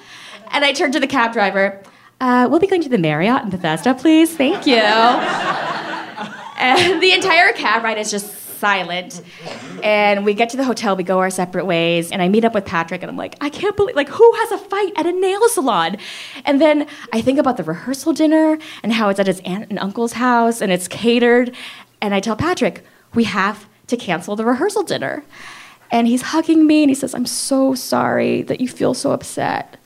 [0.51, 1.83] And I turn to the cab driver,
[2.21, 4.37] uh, We'll be going to the Marriott in Bethesda, please.
[4.37, 4.75] Thank you.
[6.59, 9.23] and the entire cab ride is just silent.
[9.83, 12.55] And we get to the hotel, we go our separate ways, and I meet up
[12.55, 15.13] with Patrick, and I'm like, I can't believe, like, who has a fight at a
[15.13, 15.97] nail salon?
[16.45, 19.79] And then I think about the rehearsal dinner and how it's at his aunt and
[19.79, 21.55] uncle's house, and it's catered.
[22.01, 25.25] And I tell Patrick, we have to cancel the rehearsal dinner.
[25.91, 29.79] And he's hugging me and he says, I'm so sorry that you feel so upset.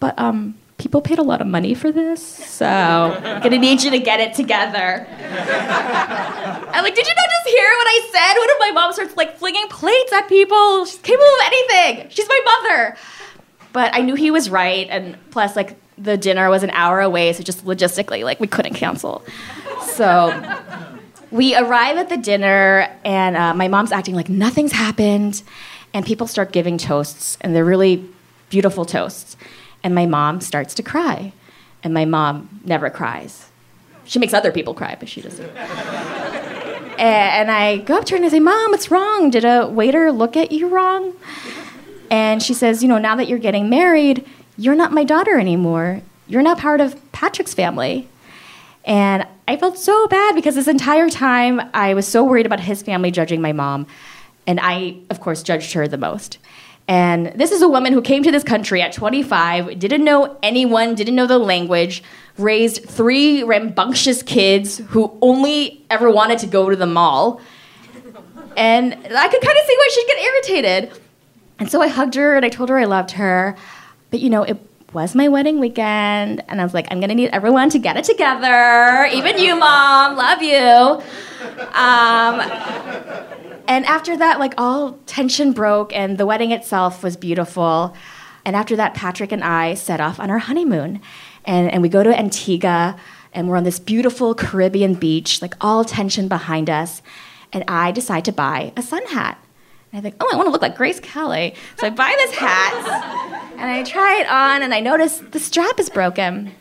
[0.00, 3.90] But um, people paid a lot of money for this, so I'm gonna need you
[3.90, 5.06] to get it together.
[5.08, 8.38] I'm like, did you not just hear what I said?
[8.38, 10.84] What if my mom starts like flinging plates at people?
[10.84, 12.10] She's capable of anything.
[12.10, 12.96] She's my mother.
[13.72, 17.32] But I knew he was right, and plus, like, the dinner was an hour away,
[17.32, 19.22] so just logistically, like, we couldn't cancel.
[19.82, 20.28] So
[21.30, 25.42] we arrive at the dinner, and uh, my mom's acting like nothing's happened,
[25.92, 28.08] and people start giving toasts, and they're really
[28.50, 29.36] beautiful toasts.
[29.82, 31.32] And my mom starts to cry,
[31.82, 33.48] and my mom never cries.
[34.04, 35.50] She makes other people cry, but she doesn't.
[36.98, 39.30] And I go up to her and I say, Mom, what's wrong?
[39.30, 41.14] Did a waiter look at you wrong?
[42.10, 46.02] And she says, You know, now that you're getting married, you're not my daughter anymore.
[46.26, 48.08] You're not part of Patrick's family.
[48.86, 52.82] And I felt so bad because this entire time I was so worried about his
[52.82, 53.86] family judging my mom.
[54.46, 56.38] And I, of course, judged her the most.
[56.88, 60.94] And this is a woman who came to this country at 25, didn't know anyone,
[60.94, 62.02] didn't know the language,
[62.38, 67.40] raised three rambunctious kids who only ever wanted to go to the mall.
[68.56, 71.00] And I could kind of see why she'd get irritated.
[71.58, 73.56] And so I hugged her and I told her I loved her.
[74.10, 74.56] But you know, it
[74.92, 78.04] was my wedding weekend, and I was like, I'm gonna need everyone to get it
[78.04, 81.02] together, even you, mom, love you.
[81.74, 82.40] Um,
[83.68, 87.94] and after that, like all tension broke, and the wedding itself was beautiful.
[88.44, 91.00] And after that, Patrick and I set off on our honeymoon,
[91.44, 92.96] and, and we go to Antigua,
[93.32, 97.02] and we're on this beautiful Caribbean beach, like all tension behind us.
[97.52, 99.38] And I decide to buy a sun hat.
[99.96, 101.54] And I think, oh, I want to look like Grace Kelly.
[101.78, 105.80] So I buy this hat and I try it on and I notice the strap
[105.80, 106.52] is broken.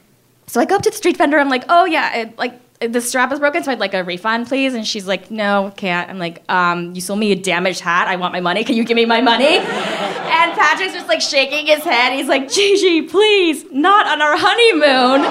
[0.48, 1.38] So I go up to the street vendor.
[1.38, 4.48] I'm like, oh, yeah, it, like the strap is broken, so I'd like a refund,
[4.48, 4.74] please.
[4.74, 6.10] And she's like, no, can't.
[6.10, 8.08] I'm like, um, you sold me a damaged hat.
[8.08, 8.64] I want my money.
[8.64, 9.58] Can you give me my money?
[9.58, 12.14] and Patrick's just like shaking his head.
[12.14, 15.26] He's like, Gigi, please, not on our honeymoon.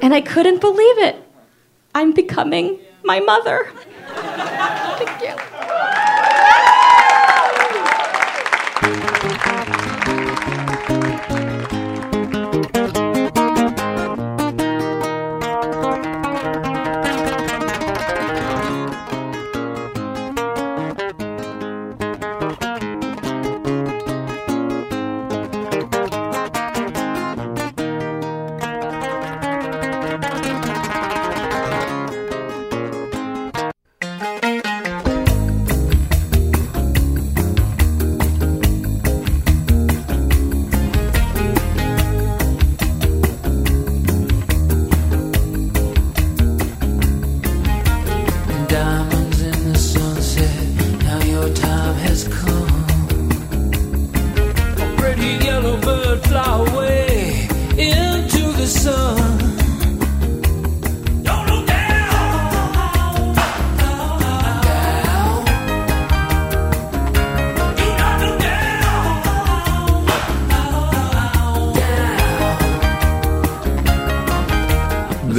[0.00, 1.16] and I couldn't believe it.
[1.92, 3.68] I'm becoming my mother.
[4.06, 5.57] Thank you.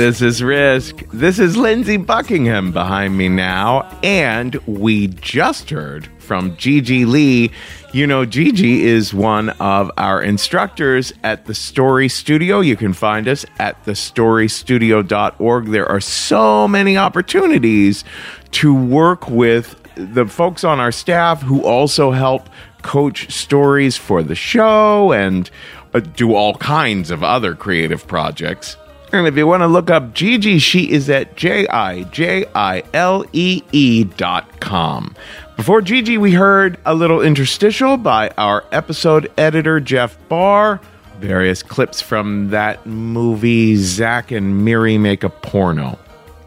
[0.09, 1.05] This is Risk.
[1.13, 3.83] This is Lindsey Buckingham behind me now.
[4.01, 7.51] And we just heard from Gigi Lee.
[7.93, 12.59] You know, Gigi is one of our instructors at the Story Studio.
[12.59, 15.65] You can find us at thestorystudio.org.
[15.67, 18.03] There are so many opportunities
[18.53, 22.49] to work with the folks on our staff who also help
[22.81, 25.51] coach stories for the show and
[25.93, 28.75] uh, do all kinds of other creative projects.
[29.11, 32.83] And if you want to look up Gigi, she is at J I J I
[32.93, 35.15] L E E dot com.
[35.57, 40.79] Before Gigi, we heard a little interstitial by our episode editor, Jeff Barr.
[41.19, 45.99] Various clips from that movie, Zack and Miri Make a Porno.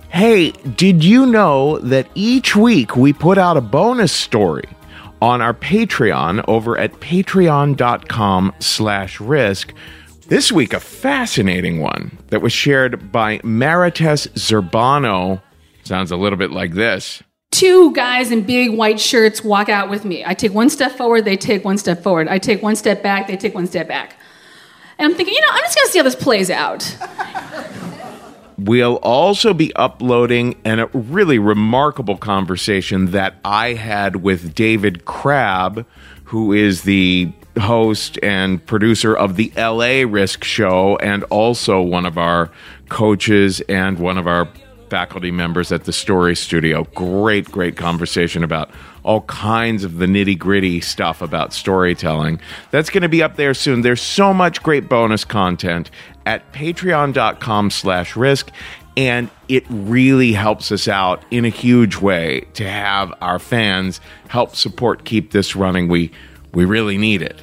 [0.08, 4.68] Hey, did you know that each week we put out a bonus story
[5.20, 9.74] on our Patreon over at patreon.com slash risk?
[10.32, 15.42] This week, a fascinating one that was shared by Marites Zerbano.
[15.84, 17.22] Sounds a little bit like this.
[17.50, 20.24] Two guys in big white shirts walk out with me.
[20.24, 22.28] I take one step forward, they take one step forward.
[22.28, 24.16] I take one step back, they take one step back.
[24.98, 26.96] And I'm thinking, you know, I'm just gonna see how this plays out.
[28.58, 35.84] We'll also be uploading an, a really remarkable conversation that I had with David Crabb,
[36.32, 42.16] who is the host and producer of the LA Risk Show and also one of
[42.16, 42.50] our
[42.88, 44.48] coaches and one of our
[44.88, 46.84] faculty members at the Story Studio.
[46.94, 48.70] Great, great conversation about
[49.02, 52.40] all kinds of the nitty gritty stuff about storytelling.
[52.70, 53.82] That's going to be up there soon.
[53.82, 55.90] There's so much great bonus content
[56.24, 58.50] at patreon.com slash risk.
[58.96, 64.54] And it really helps us out in a huge way to have our fans help
[64.54, 65.88] support keep this running.
[65.88, 66.10] We
[66.52, 67.42] we really need it.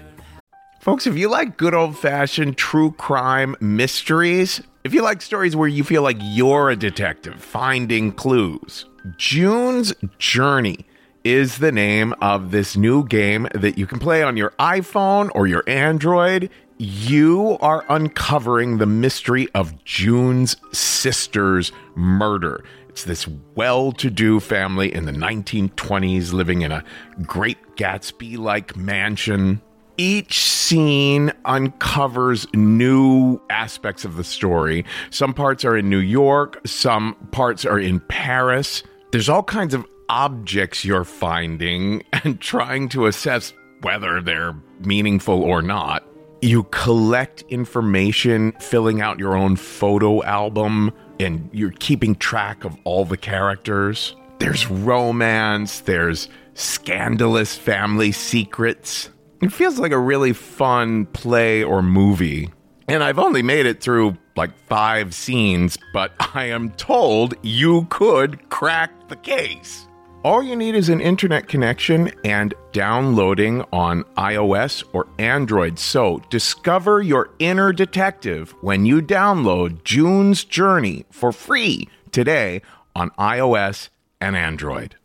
[0.80, 5.68] Folks, if you like good old fashioned true crime mysteries, if you like stories where
[5.68, 8.86] you feel like you're a detective finding clues,
[9.18, 10.86] June's Journey
[11.24, 15.47] is the name of this new game that you can play on your iPhone or
[15.47, 16.50] your Android.
[16.82, 22.64] You are uncovering the mystery of June's sister's murder.
[22.88, 26.86] It's this well to do family in the 1920s living in a
[27.24, 29.62] great Gatsby like mansion.
[29.98, 34.86] Each scene uncovers new aspects of the story.
[35.10, 38.84] Some parts are in New York, some parts are in Paris.
[39.12, 43.52] There's all kinds of objects you're finding and trying to assess
[43.82, 44.56] whether they're
[44.86, 46.09] meaningful or not.
[46.42, 53.04] You collect information, filling out your own photo album, and you're keeping track of all
[53.04, 54.16] the characters.
[54.40, 59.10] There's romance, there's scandalous family secrets.
[59.42, 62.50] It feels like a really fun play or movie.
[62.88, 68.50] And I've only made it through like five scenes, but I am told you could
[68.50, 69.89] crack the case.
[70.22, 75.80] All you need is an internet connection and downloading on iOS or Android.
[75.80, 82.62] So discover your inner detective when you download June's Journey for free today
[82.98, 83.88] on iOS
[84.20, 84.98] and Android.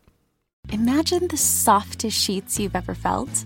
[0.73, 3.45] Imagine the softest sheets you've ever felt.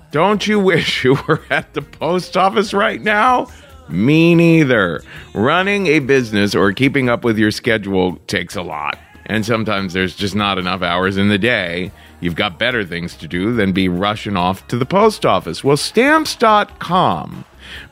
[0.11, 3.47] don't you wish you were at the post office right now?
[3.89, 5.03] Me neither.
[5.33, 8.97] Running a business or keeping up with your schedule takes a lot.
[9.25, 11.91] And sometimes there's just not enough hours in the day.
[12.19, 15.63] You've got better things to do than be rushing off to the post office.
[15.63, 17.45] Well, stamps.com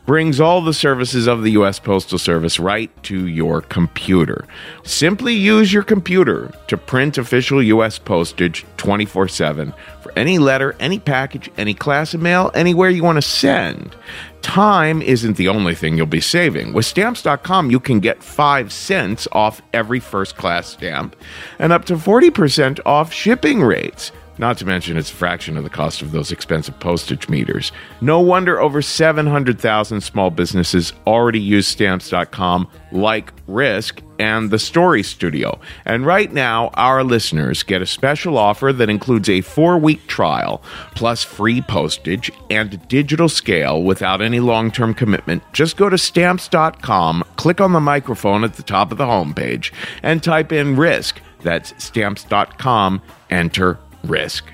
[0.06, 1.80] brings all the services of the U.S.
[1.80, 4.46] Postal Service right to your computer.
[4.84, 8.00] Simply use your computer to print official U.S.
[8.00, 9.74] postage 24 7
[10.10, 13.96] for any letter, any package, any class of mail, anywhere you want to send.
[14.42, 16.74] Time isn't the only thing you'll be saving.
[16.74, 21.16] With stamps.com, you can get 5 cents off every first class stamp
[21.60, 24.12] and up to 40% off shipping rates.
[24.38, 27.72] Not to mention, it's a fraction of the cost of those expensive postage meters.
[28.00, 35.60] No wonder over 700,000 small businesses already use stamps.com, like Risk and the Story Studio.
[35.86, 40.62] And right now, our listeners get a special offer that includes a four week trial,
[40.94, 45.42] plus free postage and digital scale without any long term commitment.
[45.54, 49.72] Just go to stamps.com, click on the microphone at the top of the homepage,
[50.04, 51.22] and type in Risk.
[51.42, 54.46] That's stamps.com, enter risk.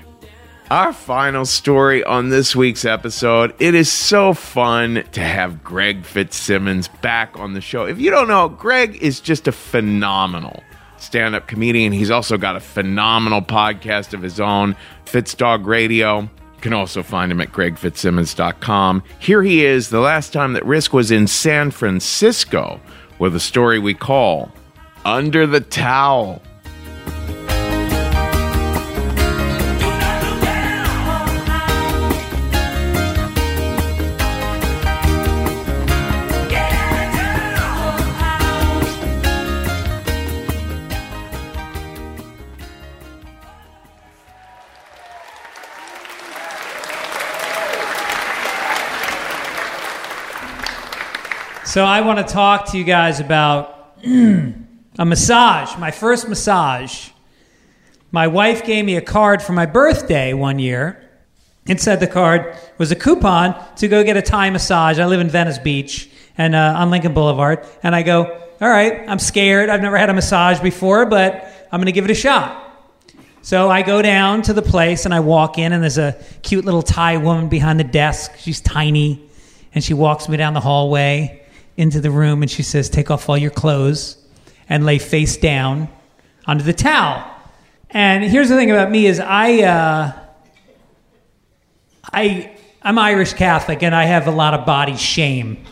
[0.68, 3.54] Our final story on this week's episode.
[3.60, 7.84] It is so fun to have Greg Fitzsimmons back on the show.
[7.84, 10.64] If you don't know, Greg is just a phenomenal
[10.98, 11.92] stand up comedian.
[11.92, 16.22] He's also got a phenomenal podcast of his own, Fitzdog Radio.
[16.22, 16.28] You
[16.60, 19.04] can also find him at gregfitzsimmons.com.
[19.20, 22.80] Here he is, the last time that Risk was in San Francisco
[23.20, 24.50] with a story we call
[25.04, 26.42] Under the Towel.
[51.76, 57.10] So I want to talk to you guys about a massage, my first massage.
[58.10, 61.06] My wife gave me a card for my birthday one year.
[61.66, 64.98] Inside the card was a coupon to go get a Thai massage.
[64.98, 66.08] I live in Venice Beach
[66.38, 67.66] and uh, on Lincoln Boulevard.
[67.82, 69.68] And I go, all right, I'm scared.
[69.68, 72.72] I've never had a massage before, but I'm going to give it a shot.
[73.42, 76.64] So I go down to the place and I walk in, and there's a cute
[76.64, 78.32] little Thai woman behind the desk.
[78.38, 79.28] She's tiny,
[79.74, 81.42] and she walks me down the hallway
[81.76, 84.16] into the room, and she says, "Take off all your clothes
[84.68, 85.88] and lay face down
[86.46, 87.24] onto the towel."
[87.90, 90.12] And here's the thing about me is I, uh,
[92.12, 95.64] I, I'm Irish Catholic, and I have a lot of body shame.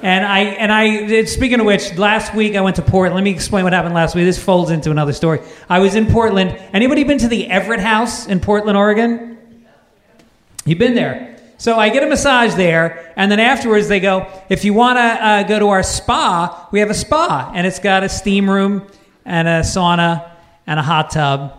[0.00, 3.16] And I and I speaking of which, last week I went to Portland.
[3.16, 4.24] Let me explain what happened last week.
[4.24, 5.40] This folds into another story.
[5.68, 6.50] I was in Portland.
[6.72, 9.38] Anybody been to the Everett House in Portland, Oregon?
[10.64, 11.37] You've been there.
[11.58, 15.02] So I get a massage there, and then afterwards they go, if you want to
[15.02, 18.86] uh, go to our spa, we have a spa, and it's got a steam room
[19.24, 20.30] and a sauna
[20.68, 21.52] and a hot tub.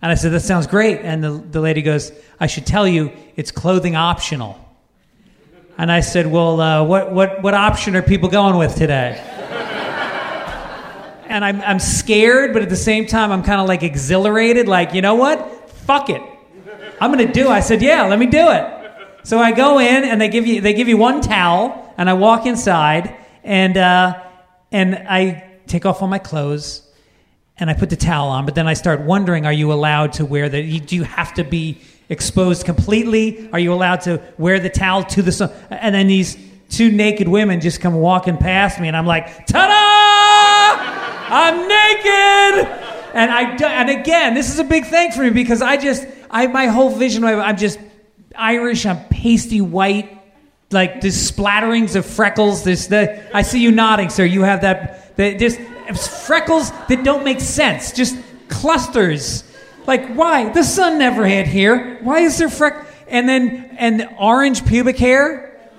[0.00, 1.00] And I said, that sounds great.
[1.00, 4.56] And the, the lady goes, I should tell you, it's clothing optional.
[5.76, 9.18] And I said, Well, uh, what, what, what option are people going with today?
[11.28, 14.94] and I'm, I'm scared, but at the same time, I'm kind of like exhilarated, like,
[14.94, 15.68] you know what?
[15.70, 16.22] Fuck it.
[17.00, 17.50] I'm going to do it.
[17.50, 18.73] I said, Yeah, let me do it.
[19.24, 22.12] So I go in, and they give you, they give you one towel, and I
[22.12, 24.22] walk inside, and, uh,
[24.70, 26.82] and I take off all my clothes.
[27.56, 30.26] And I put the towel on, but then I start wondering: Are you allowed to
[30.26, 30.80] wear the?
[30.80, 33.48] Do you have to be exposed completely?
[33.52, 35.52] Are you allowed to wear the towel to the sun?
[35.70, 36.36] And then these
[36.68, 40.34] two naked women just come walking past me, and I'm like, ta-da!
[41.32, 42.68] I'm naked!
[43.14, 46.48] And I and again, this is a big thing for me because I just I
[46.48, 47.78] my whole vision I'm just
[48.36, 48.86] Irish.
[48.86, 50.20] I'm pasty white.
[50.70, 52.64] Like there's splatterings of freckles.
[52.64, 54.24] This, the I see you nodding, sir.
[54.24, 55.16] You have that.
[55.16, 55.60] The, just
[56.26, 57.92] freckles that don't make sense.
[57.92, 58.16] Just
[58.48, 59.44] clusters
[59.86, 60.48] like, why?
[60.50, 61.98] The sun never hit here.
[62.02, 62.86] Why is there freck?
[63.08, 65.70] And then, and orange pubic hair?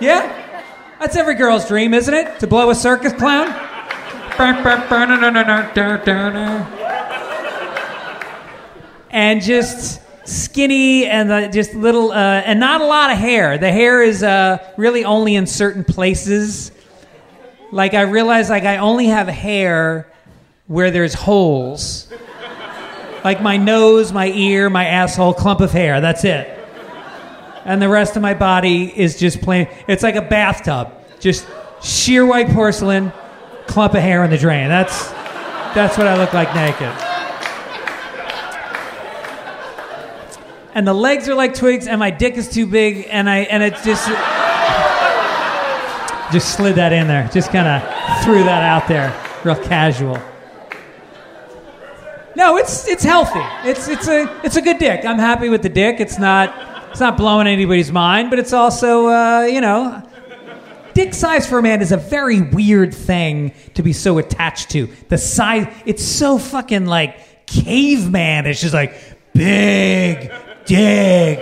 [0.00, 0.62] Yeah?
[0.98, 2.40] That's every girl's dream, isn't it?
[2.40, 3.48] To blow a circus clown?
[9.10, 13.58] and just skinny and uh, just little, uh, and not a lot of hair.
[13.58, 16.72] The hair is uh, really only in certain places.
[17.72, 20.10] Like, I realize, like, I only have hair
[20.66, 22.08] where there's holes
[23.24, 26.00] like my nose, my ear, my asshole, clump of hair.
[26.00, 26.50] That's it.
[27.64, 29.66] And the rest of my body is just plain.
[29.88, 31.46] It's like a bathtub, just
[31.82, 33.10] sheer white porcelain,
[33.66, 34.68] clump of hair in the drain.
[34.68, 35.08] That's
[35.74, 37.03] that's what I look like naked.
[40.74, 43.62] And the legs are like twigs, and my dick is too big, and I and
[43.62, 44.08] it just
[46.32, 47.28] just slid that in there.
[47.32, 49.14] Just kind of threw that out there,
[49.44, 50.18] real casual.
[52.34, 53.44] No, it's it's healthy.
[53.68, 55.04] It's it's a it's a good dick.
[55.04, 56.00] I'm happy with the dick.
[56.00, 56.52] It's not
[56.90, 60.02] it's not blowing anybody's mind, but it's also uh, you know,
[60.92, 64.88] dick size for a man is a very weird thing to be so attached to.
[65.08, 68.46] The size, it's so fucking like caveman.
[68.46, 68.96] It's just like
[69.34, 70.32] big
[70.66, 71.40] dick,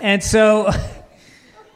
[0.00, 0.70] and so.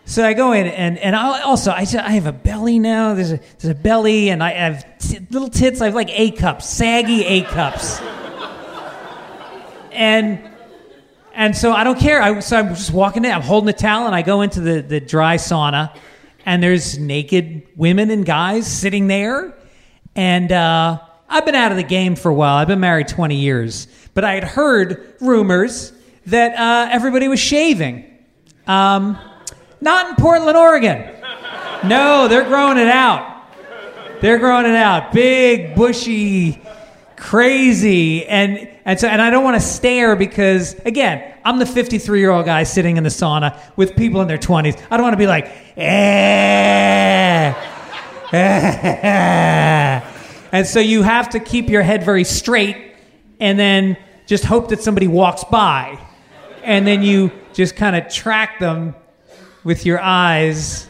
[0.05, 3.15] So I go in and and I also I, I have a belly now.
[3.15, 5.81] There's a there's a belly and I have t- little tits.
[5.81, 7.99] I have like A cups, saggy A cups.
[9.93, 10.39] and
[11.35, 12.21] and so I don't care.
[12.21, 13.31] I, so I'm just walking in.
[13.31, 15.97] I'm holding a towel and I go into the the dry sauna,
[16.45, 19.55] and there's naked women and guys sitting there,
[20.15, 22.57] and uh, I've been out of the game for a while.
[22.57, 25.93] I've been married 20 years, but I had heard rumors
[26.27, 28.05] that uh, everybody was shaving.
[28.67, 29.19] Um,
[29.81, 31.09] not in Portland, Oregon.
[31.85, 33.29] No, they're growing it out.
[34.21, 35.13] They're growing it out.
[35.13, 36.63] Big, bushy,
[37.17, 38.25] crazy.
[38.27, 42.31] And, and so, and I don't want to stare because, again, I'm the 53 year
[42.31, 44.81] old guy sitting in the sauna with people in their 20s.
[44.91, 45.47] I don't want to be like,
[45.77, 47.53] eh,
[48.33, 50.09] eh.
[50.53, 52.92] And so you have to keep your head very straight
[53.43, 55.99] and then just hope that somebody walks by.
[56.63, 58.95] And then you just kind of track them
[59.65, 60.89] with your eyes,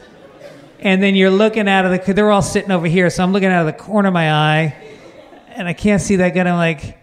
[0.79, 2.13] and then you're looking out of the.
[2.13, 4.77] They're all sitting over here, so I'm looking out of the corner of my eye,
[5.49, 6.43] and I can't see that guy.
[6.43, 6.99] I'm like,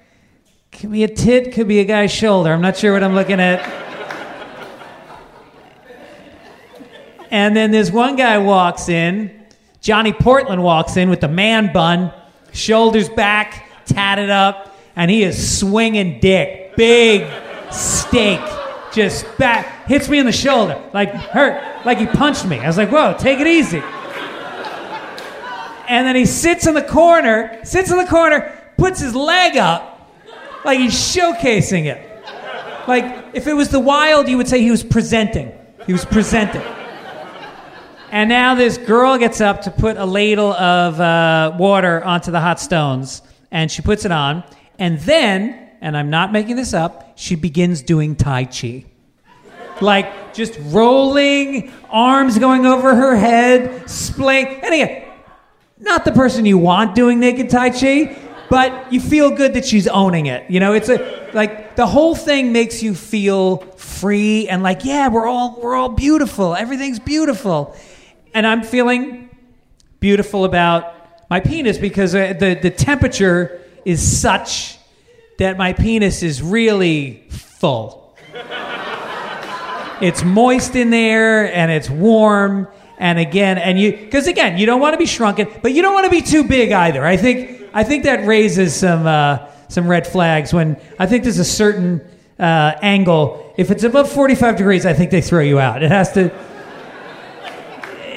[0.72, 2.54] could be a tit, could be a guy's shoulder.
[2.54, 3.60] I'm not sure what I'm looking at.
[7.32, 9.46] And then this one guy walks in.
[9.82, 12.14] Johnny Portland walks in with the man bun,
[12.54, 14.69] shoulders back, tatted up,
[15.00, 16.76] and he is swinging dick.
[16.76, 17.26] Big
[17.72, 18.42] steak
[18.92, 22.60] just back, hits me in the shoulder, like hurt, like he punched me.
[22.60, 23.82] I was like, whoa, take it easy.
[25.88, 30.12] And then he sits in the corner, sits in the corner, puts his leg up,
[30.66, 32.06] like he's showcasing it.
[32.86, 35.54] Like if it was the wild, you would say he was presenting.
[35.88, 36.64] He was presenting.
[38.12, 42.42] And now this girl gets up to put a ladle of uh, water onto the
[42.42, 44.44] hot stones, and she puts it on,
[44.80, 48.86] And then, and I'm not making this up, she begins doing Tai Chi.
[49.82, 54.48] Like just rolling, arms going over her head, splaying.
[54.48, 55.06] And again,
[55.78, 58.18] not the person you want doing naked Tai Chi,
[58.50, 60.50] but you feel good that she's owning it.
[60.50, 65.08] You know, it's a like the whole thing makes you feel free and like, yeah,
[65.08, 66.56] we're all we're all beautiful.
[66.56, 67.76] Everything's beautiful.
[68.34, 69.30] And I'm feeling
[70.00, 70.94] beautiful about
[71.30, 74.78] my penis because uh, the the temperature is such
[75.38, 78.16] that my penis is really full.
[80.02, 82.68] it's moist in there and it's warm
[82.98, 85.94] and again and you because again you don't want to be shrunken but you don't
[85.94, 87.06] want to be too big either.
[87.06, 91.40] I think i think that raises some uh, some red flags when i think there's
[91.40, 92.02] a certain
[92.38, 93.54] uh, angle.
[93.58, 95.82] If it's above 45 degrees i think they throw you out.
[95.82, 96.32] It has to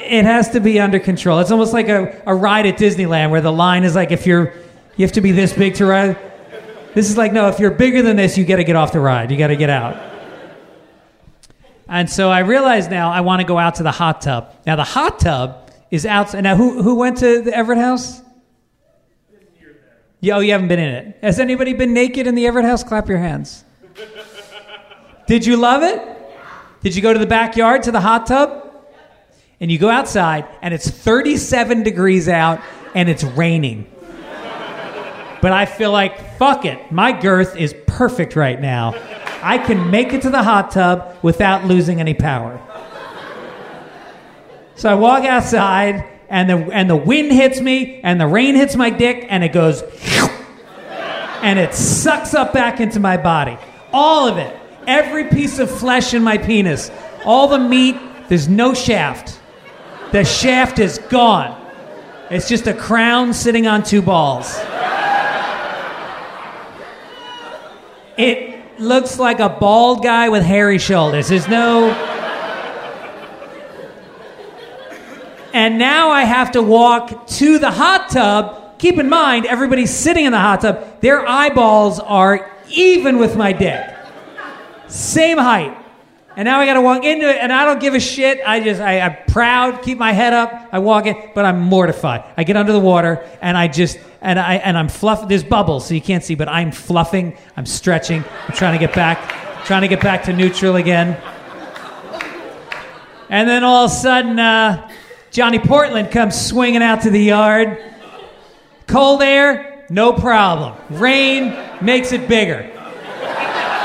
[0.05, 1.39] it has to be under control.
[1.39, 4.53] It's almost like a, a ride at disneyland where the line is like if you're
[5.03, 6.17] you have to be this big to ride
[6.95, 9.01] this is like no if you're bigger than this you got to get off the
[9.01, 10.13] ride you got to get out
[11.93, 14.55] and so I realize now I want to go out to the hot tub.
[14.67, 16.43] Now the hot tub is outside.
[16.43, 18.23] Now who who went to the Everett House?
[20.21, 21.19] Yeah, oh, you haven't been in it.
[21.21, 22.83] Has anybody been naked in the Everett House?
[22.83, 23.63] Clap your hands.
[25.27, 26.01] Did you love it?
[26.81, 28.73] Did you go to the backyard to the hot tub?
[29.61, 32.63] And you go outside and it's 37 degrees out
[32.95, 33.91] and it's raining.
[35.43, 36.93] But I feel like, fuck it.
[36.93, 38.95] My girth is perfect right now.
[39.43, 42.61] I can make it to the hot tub without losing any power.
[44.76, 48.76] So I walk outside, and the, and the wind hits me, and the rain hits
[48.76, 49.82] my dick, and it goes,
[51.43, 53.59] and it sucks up back into my body.
[53.93, 54.57] All of it.
[54.86, 56.90] Every piece of flesh in my penis.
[57.24, 57.97] All the meat,
[58.28, 59.40] there's no shaft.
[60.12, 61.59] The shaft is gone.
[62.30, 64.57] It's just a crown sitting on two balls.
[68.23, 71.27] It looks like a bald guy with hairy shoulders.
[71.27, 71.91] There's no.
[75.53, 78.79] And now I have to walk to the hot tub.
[78.79, 81.01] Keep in mind, everybody's sitting in the hot tub.
[81.01, 83.93] Their eyeballs are even with my dick.
[84.87, 85.77] Same height.
[86.37, 88.41] And now I got to walk into it, and I don't give a shit.
[88.47, 90.68] I just, I, I'm proud, keep my head up.
[90.72, 92.24] I walk in, but I'm mortified.
[92.37, 95.28] I get under the water, and I just, and I, and I'm fluffing.
[95.28, 97.37] There's bubbles, so you can't see, but I'm fluffing.
[97.57, 98.24] I'm stretching.
[98.49, 101.20] I'm trying to get back, trying to get back to neutral again.
[103.28, 104.91] And then all of a sudden, uh,
[105.30, 107.83] Johnny Portland comes swinging out to the yard.
[108.87, 110.74] Cold air, no problem.
[110.91, 112.70] Rain makes it bigger.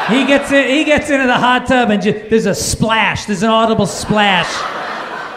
[0.10, 3.26] He gets in, he gets into the hot tub and just, there's a splash.
[3.26, 4.48] There's an audible splash.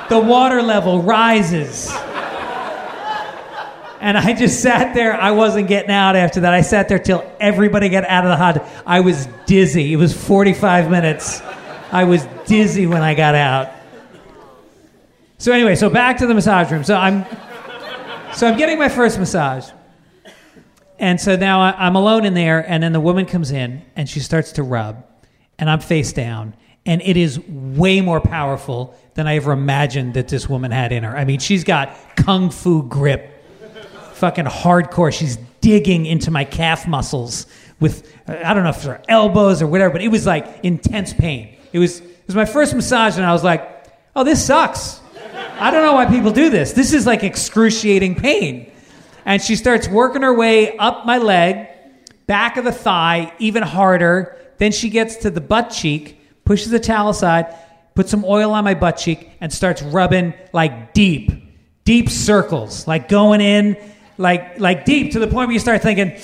[0.08, 1.90] The water level rises.
[4.00, 5.12] And I just sat there.
[5.14, 6.54] I wasn't getting out after that.
[6.54, 8.54] I sat there till everybody got out of the hot.
[8.54, 8.84] Tub.
[8.86, 9.92] I was dizzy.
[9.92, 11.42] It was 45 minutes.
[11.92, 13.70] I was dizzy when I got out.
[15.38, 16.84] So anyway, so back to the massage room.
[16.84, 17.26] So I'm
[18.34, 19.70] so I'm getting my first massage.
[21.01, 24.20] And so now I'm alone in there, and then the woman comes in and she
[24.20, 25.03] starts to rub,
[25.59, 30.28] and I'm face down, and it is way more powerful than I ever imagined that
[30.28, 31.16] this woman had in her.
[31.16, 33.32] I mean, she's got kung fu grip,
[34.12, 35.11] fucking hardcore.
[35.11, 37.46] She's digging into my calf muscles
[37.80, 41.14] with uh, I don't know if they're elbows or whatever, but it was like intense
[41.14, 41.57] pain.
[41.72, 45.01] It was it was my first massage, and I was like, oh, this sucks.
[45.59, 46.74] I don't know why people do this.
[46.74, 48.70] This is like excruciating pain.
[49.24, 51.68] And she starts working her way up my leg,
[52.26, 54.36] back of the thigh, even harder.
[54.58, 57.54] Then she gets to the butt cheek, pushes the towel aside,
[57.94, 61.32] puts some oil on my butt cheek, and starts rubbing like deep,
[61.84, 63.76] deep circles, like going in,
[64.16, 66.20] like like deep to the point where you start thinking,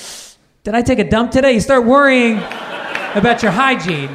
[0.65, 2.39] "Did I take a dump today?" You start worrying
[3.15, 4.11] about your hygiene.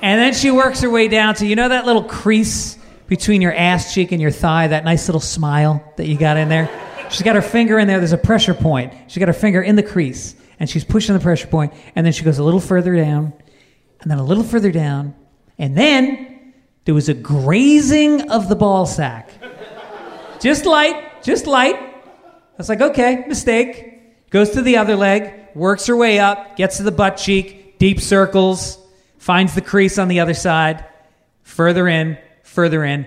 [0.00, 2.77] And then she works her way down to you know that little crease
[3.08, 6.48] between your ass cheek and your thigh, that nice little smile that you got in
[6.48, 6.70] there.
[7.10, 7.98] She's got her finger in there.
[7.98, 8.92] There's a pressure point.
[9.08, 12.12] She's got her finger in the crease, and she's pushing the pressure point, and then
[12.12, 13.32] she goes a little further down,
[14.00, 15.14] and then a little further down,
[15.58, 16.52] and then
[16.84, 19.30] there was a grazing of the ball sack.
[20.40, 21.76] Just light, just light.
[21.76, 23.86] I was like, okay, mistake.
[24.30, 28.00] Goes to the other leg, works her way up, gets to the butt cheek, deep
[28.00, 28.78] circles,
[29.16, 30.84] finds the crease on the other side,
[31.42, 32.18] further in,
[32.58, 33.06] further in,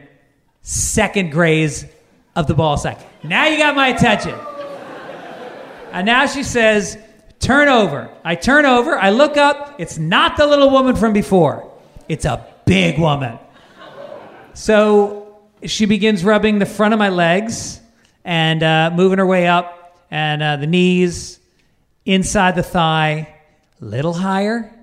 [0.62, 1.86] second graze
[2.38, 2.98] of the ball sack.
[3.22, 4.34] Now you got my attention.
[5.92, 6.98] And now she says,
[7.42, 8.10] turn over.
[8.24, 11.70] I turn over, I look up, it's not the little woman from before,
[12.08, 13.40] it's a big woman.
[14.54, 17.82] So she begins rubbing the front of my legs
[18.24, 21.42] and uh, moving her way up, and uh, the knees
[22.06, 23.36] inside the thigh,
[23.82, 24.74] little higher,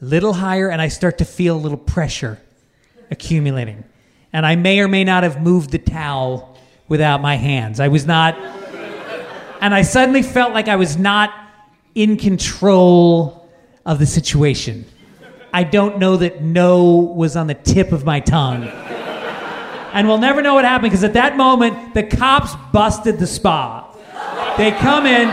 [0.00, 2.40] little higher, and I start to feel a little pressure
[3.12, 3.84] accumulating.
[4.32, 6.56] And I may or may not have moved the towel
[6.88, 7.80] without my hands.
[7.80, 8.36] I was not,
[9.60, 11.30] and I suddenly felt like I was not
[11.94, 13.50] in control
[13.84, 14.84] of the situation.
[15.52, 18.64] I don't know that no was on the tip of my tongue.
[19.94, 23.90] And we'll never know what happened because at that moment, the cops busted the spa.
[24.56, 25.28] They come in,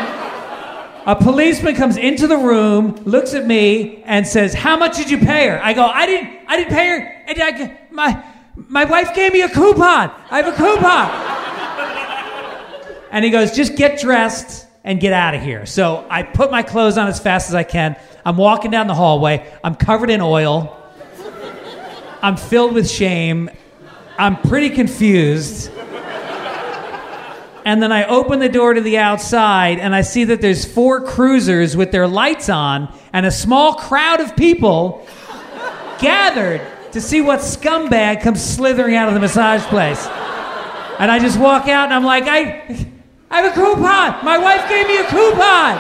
[1.06, 5.18] a policeman comes into the room, looks at me, and says, "How much did you
[5.18, 6.40] pay her?" I go, "I didn't.
[6.48, 7.24] I didn't pay her.
[7.28, 8.24] And I, my
[8.68, 10.12] my wife gave me a coupon.
[10.30, 11.10] I have a coupon."
[13.12, 16.64] And he goes, "Just get dressed and get out of here." So I put my
[16.64, 17.96] clothes on as fast as I can.
[18.26, 19.44] I'm walking down the hallway.
[19.64, 20.76] I'm covered in oil.
[22.22, 23.50] I'm filled with shame.
[24.18, 25.72] I'm pretty confused.
[27.66, 31.02] And then I open the door to the outside and I see that there's four
[31.02, 35.06] cruisers with their lights on and a small crowd of people
[36.00, 36.62] gathered
[36.92, 40.08] to see what scumbag comes slithering out of the massage place.
[41.00, 42.88] And I just walk out and I'm like, I,
[43.30, 44.26] I have a coupon.
[44.26, 45.80] My wife gave me a coupon.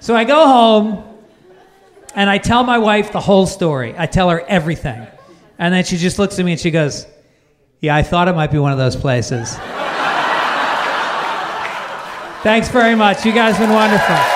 [0.00, 1.04] So I go home
[2.14, 3.94] and I tell my wife the whole story.
[3.96, 5.06] I tell her everything.
[5.58, 7.06] And then she just looks at me and she goes,
[7.80, 9.54] Yeah, I thought it might be one of those places.
[12.42, 13.24] Thanks very much.
[13.24, 14.33] You guys have been wonderful.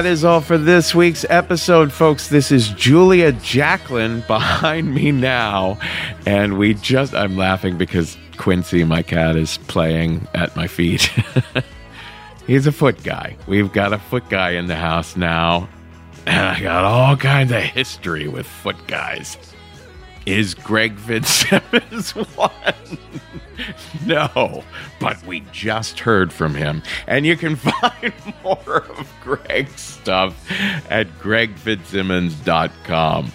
[0.00, 2.28] That is all for this week's episode, folks.
[2.28, 5.78] This is Julia Jacklin behind me now.
[6.24, 11.12] And we just, I'm laughing because Quincy, my cat, is playing at my feet.
[12.46, 13.36] He's a foot guy.
[13.46, 15.68] We've got a foot guy in the house now.
[16.24, 19.36] And I got all kinds of history with foot guys.
[20.24, 22.98] Is Greg Fitzsimmons one?
[24.06, 24.64] no,
[24.98, 26.82] but we just heard from him.
[27.06, 30.34] And you can find more of Greg's stuff
[30.90, 33.32] at gregfitzsimmons.com.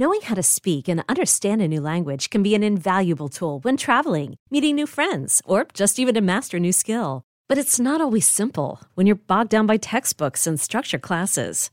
[0.00, 3.76] Knowing how to speak and understand a new language can be an invaluable tool when
[3.76, 7.24] traveling, meeting new friends, or just even to master a new skill.
[7.48, 11.72] But it's not always simple when you're bogged down by textbooks and structure classes.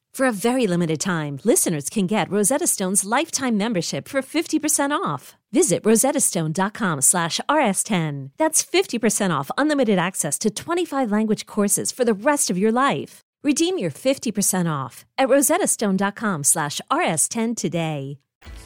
[0.13, 5.35] For a very limited time, listeners can get Rosetta Stone's lifetime membership for 50% off.
[5.53, 8.31] Visit rosettastone.com slash rs10.
[8.37, 13.21] That's 50% off unlimited access to 25 language courses for the rest of your life.
[13.41, 18.17] Redeem your 50% off at rosettastone.com slash rs10 today.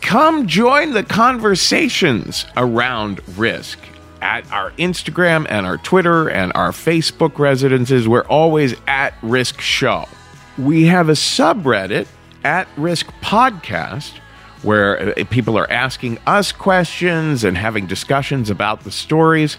[0.02, 3.78] Come join the conversations around risk
[4.22, 8.08] at our Instagram and our Twitter and our Facebook residences.
[8.08, 10.06] We're always at Risk Show.
[10.58, 12.08] We have a subreddit
[12.44, 14.20] at Risk Podcast
[14.62, 19.58] where uh, people are asking us questions and having discussions about the stories.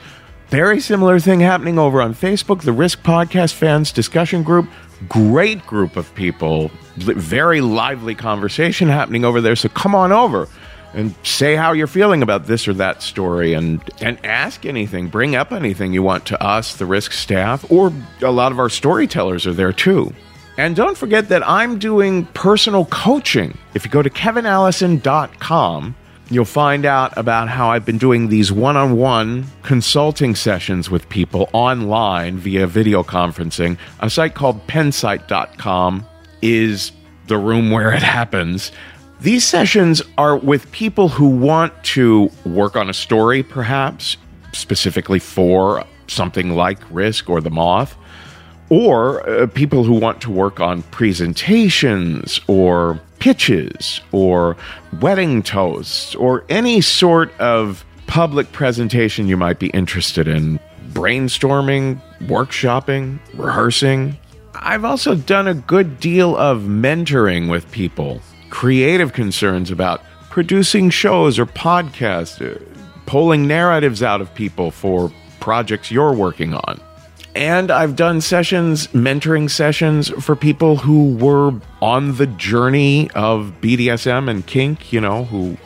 [0.49, 4.68] Very similar thing happening over on Facebook, the Risk Podcast fans discussion group.
[5.09, 9.57] Great group of people, very lively conversation happening over there.
[9.57, 10.49] So come on over
[10.94, 15.36] and say how you're feeling about this or that story and and ask anything bring
[15.36, 17.92] up anything you want to us the risk staff or
[18.22, 20.14] a lot of our storytellers are there too
[20.57, 23.57] and don't forget that i'm doing personal coaching.
[23.75, 25.95] If you go to kevinallison.com
[26.29, 32.39] you'll find out about how i've been doing these one-on-one consulting sessions with people online
[32.39, 33.79] via video conferencing.
[34.01, 36.05] A site called pensite.com
[36.43, 36.93] is
[37.27, 38.73] the room where it happens.
[39.21, 44.17] These sessions are with people who want to work on a story, perhaps
[44.53, 47.97] specifically for something like Risk or The Moth,
[48.69, 54.57] or uh, people who want to work on presentations or pitches or
[55.01, 60.61] wedding toasts or any sort of public presentation you might be interested in
[60.93, 64.17] brainstorming, workshopping, rehearsing.
[64.55, 71.39] I've also done a good deal of mentoring with people, creative concerns about producing shows
[71.39, 72.59] or podcasts, uh,
[73.07, 76.81] pulling narratives out of people for projects you're working on.
[77.37, 84.30] And I've done sessions, mentoring sessions for people who were on the journey of BDSM
[84.30, 85.59] and kink, you know, who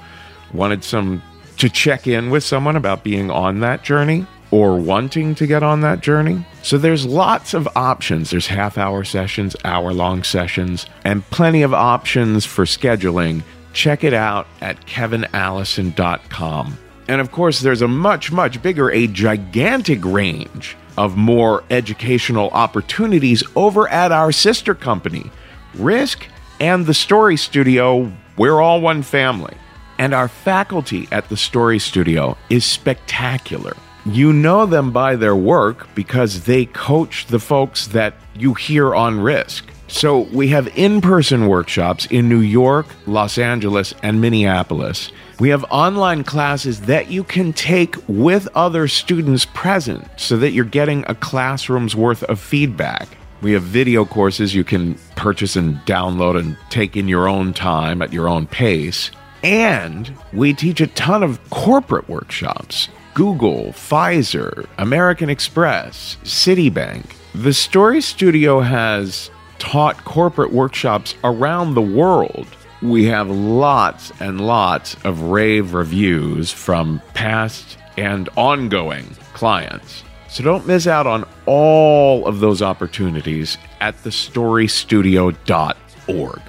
[0.52, 1.22] wanted some
[1.58, 5.82] to check in with someone about being on that journey or wanting to get on
[5.82, 6.44] that journey.
[6.64, 8.30] So there's lots of options.
[8.30, 13.44] There's half hour sessions, hour long sessions, and plenty of options for scheduling.
[13.74, 16.78] Check it out at kevinallison.com.
[17.06, 23.42] And of course, there's a much, much bigger, a gigantic range of more educational opportunities
[23.56, 25.30] over at our sister company,
[25.76, 26.26] Risk
[26.60, 28.12] and the Story Studio.
[28.36, 29.56] We're all one family.
[29.96, 33.74] And our faculty at the Story Studio is spectacular.
[34.04, 39.20] You know them by their work because they coach the folks that you hear on
[39.20, 39.70] Risk.
[39.90, 45.10] So we have in person workshops in New York, Los Angeles, and Minneapolis.
[45.40, 50.64] We have online classes that you can take with other students present so that you're
[50.64, 53.08] getting a classroom's worth of feedback.
[53.42, 58.00] We have video courses you can purchase and download and take in your own time
[58.00, 59.10] at your own pace.
[59.42, 67.04] And we teach a ton of corporate workshops Google, Pfizer, American Express, Citibank.
[67.34, 69.30] The Story Studio has
[69.60, 72.48] taught corporate workshops around the world.
[72.82, 79.04] We have lots and lots of rave reviews from past and ongoing
[79.34, 80.02] clients.
[80.28, 86.40] So don't miss out on all of those opportunities at thestorystudio.org.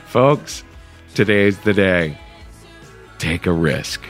[0.04, 0.64] Folks,
[1.14, 2.18] today's the day.
[3.18, 4.02] Take a risk.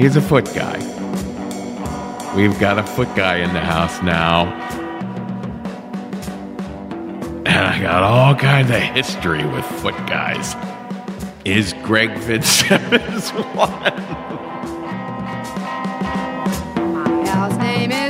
[0.00, 0.78] He's a foot guy.
[2.34, 4.46] We've got a foot guy in the house now.
[7.44, 10.56] And I got all kinds of history with foot guys.
[11.44, 13.92] Is Greg Fitzsimmons one?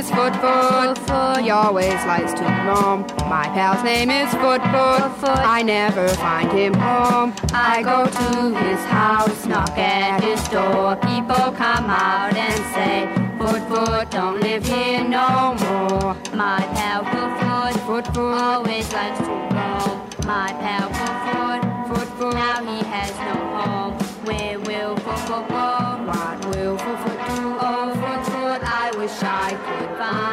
[0.01, 1.41] is Foot Foot.
[1.43, 3.01] He always likes to roam.
[3.29, 5.29] My pal's name is Foot Foot.
[5.57, 7.33] I never find him home.
[7.53, 10.95] I go to his house, knock at his door.
[10.95, 12.95] People come out and say,
[13.37, 16.15] Foot Foot, don't live here no more.
[16.33, 20.09] My pal Foot Foot, Foot Foot, always likes to roam.
[20.25, 23.93] My pal Foot Foot, Foot Foot, now he has no home.
[24.25, 25.67] Where will Foot Foot go?
[26.09, 27.57] What will Foot Foot do?
[27.59, 29.90] Oh, Foot Foot, I wish I could.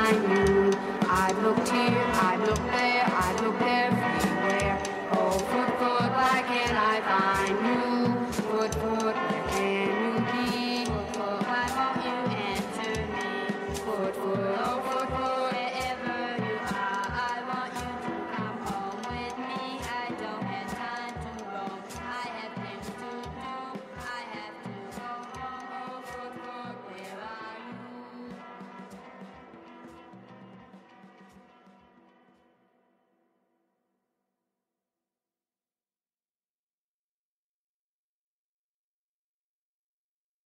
[0.09, 0.38] Thank you.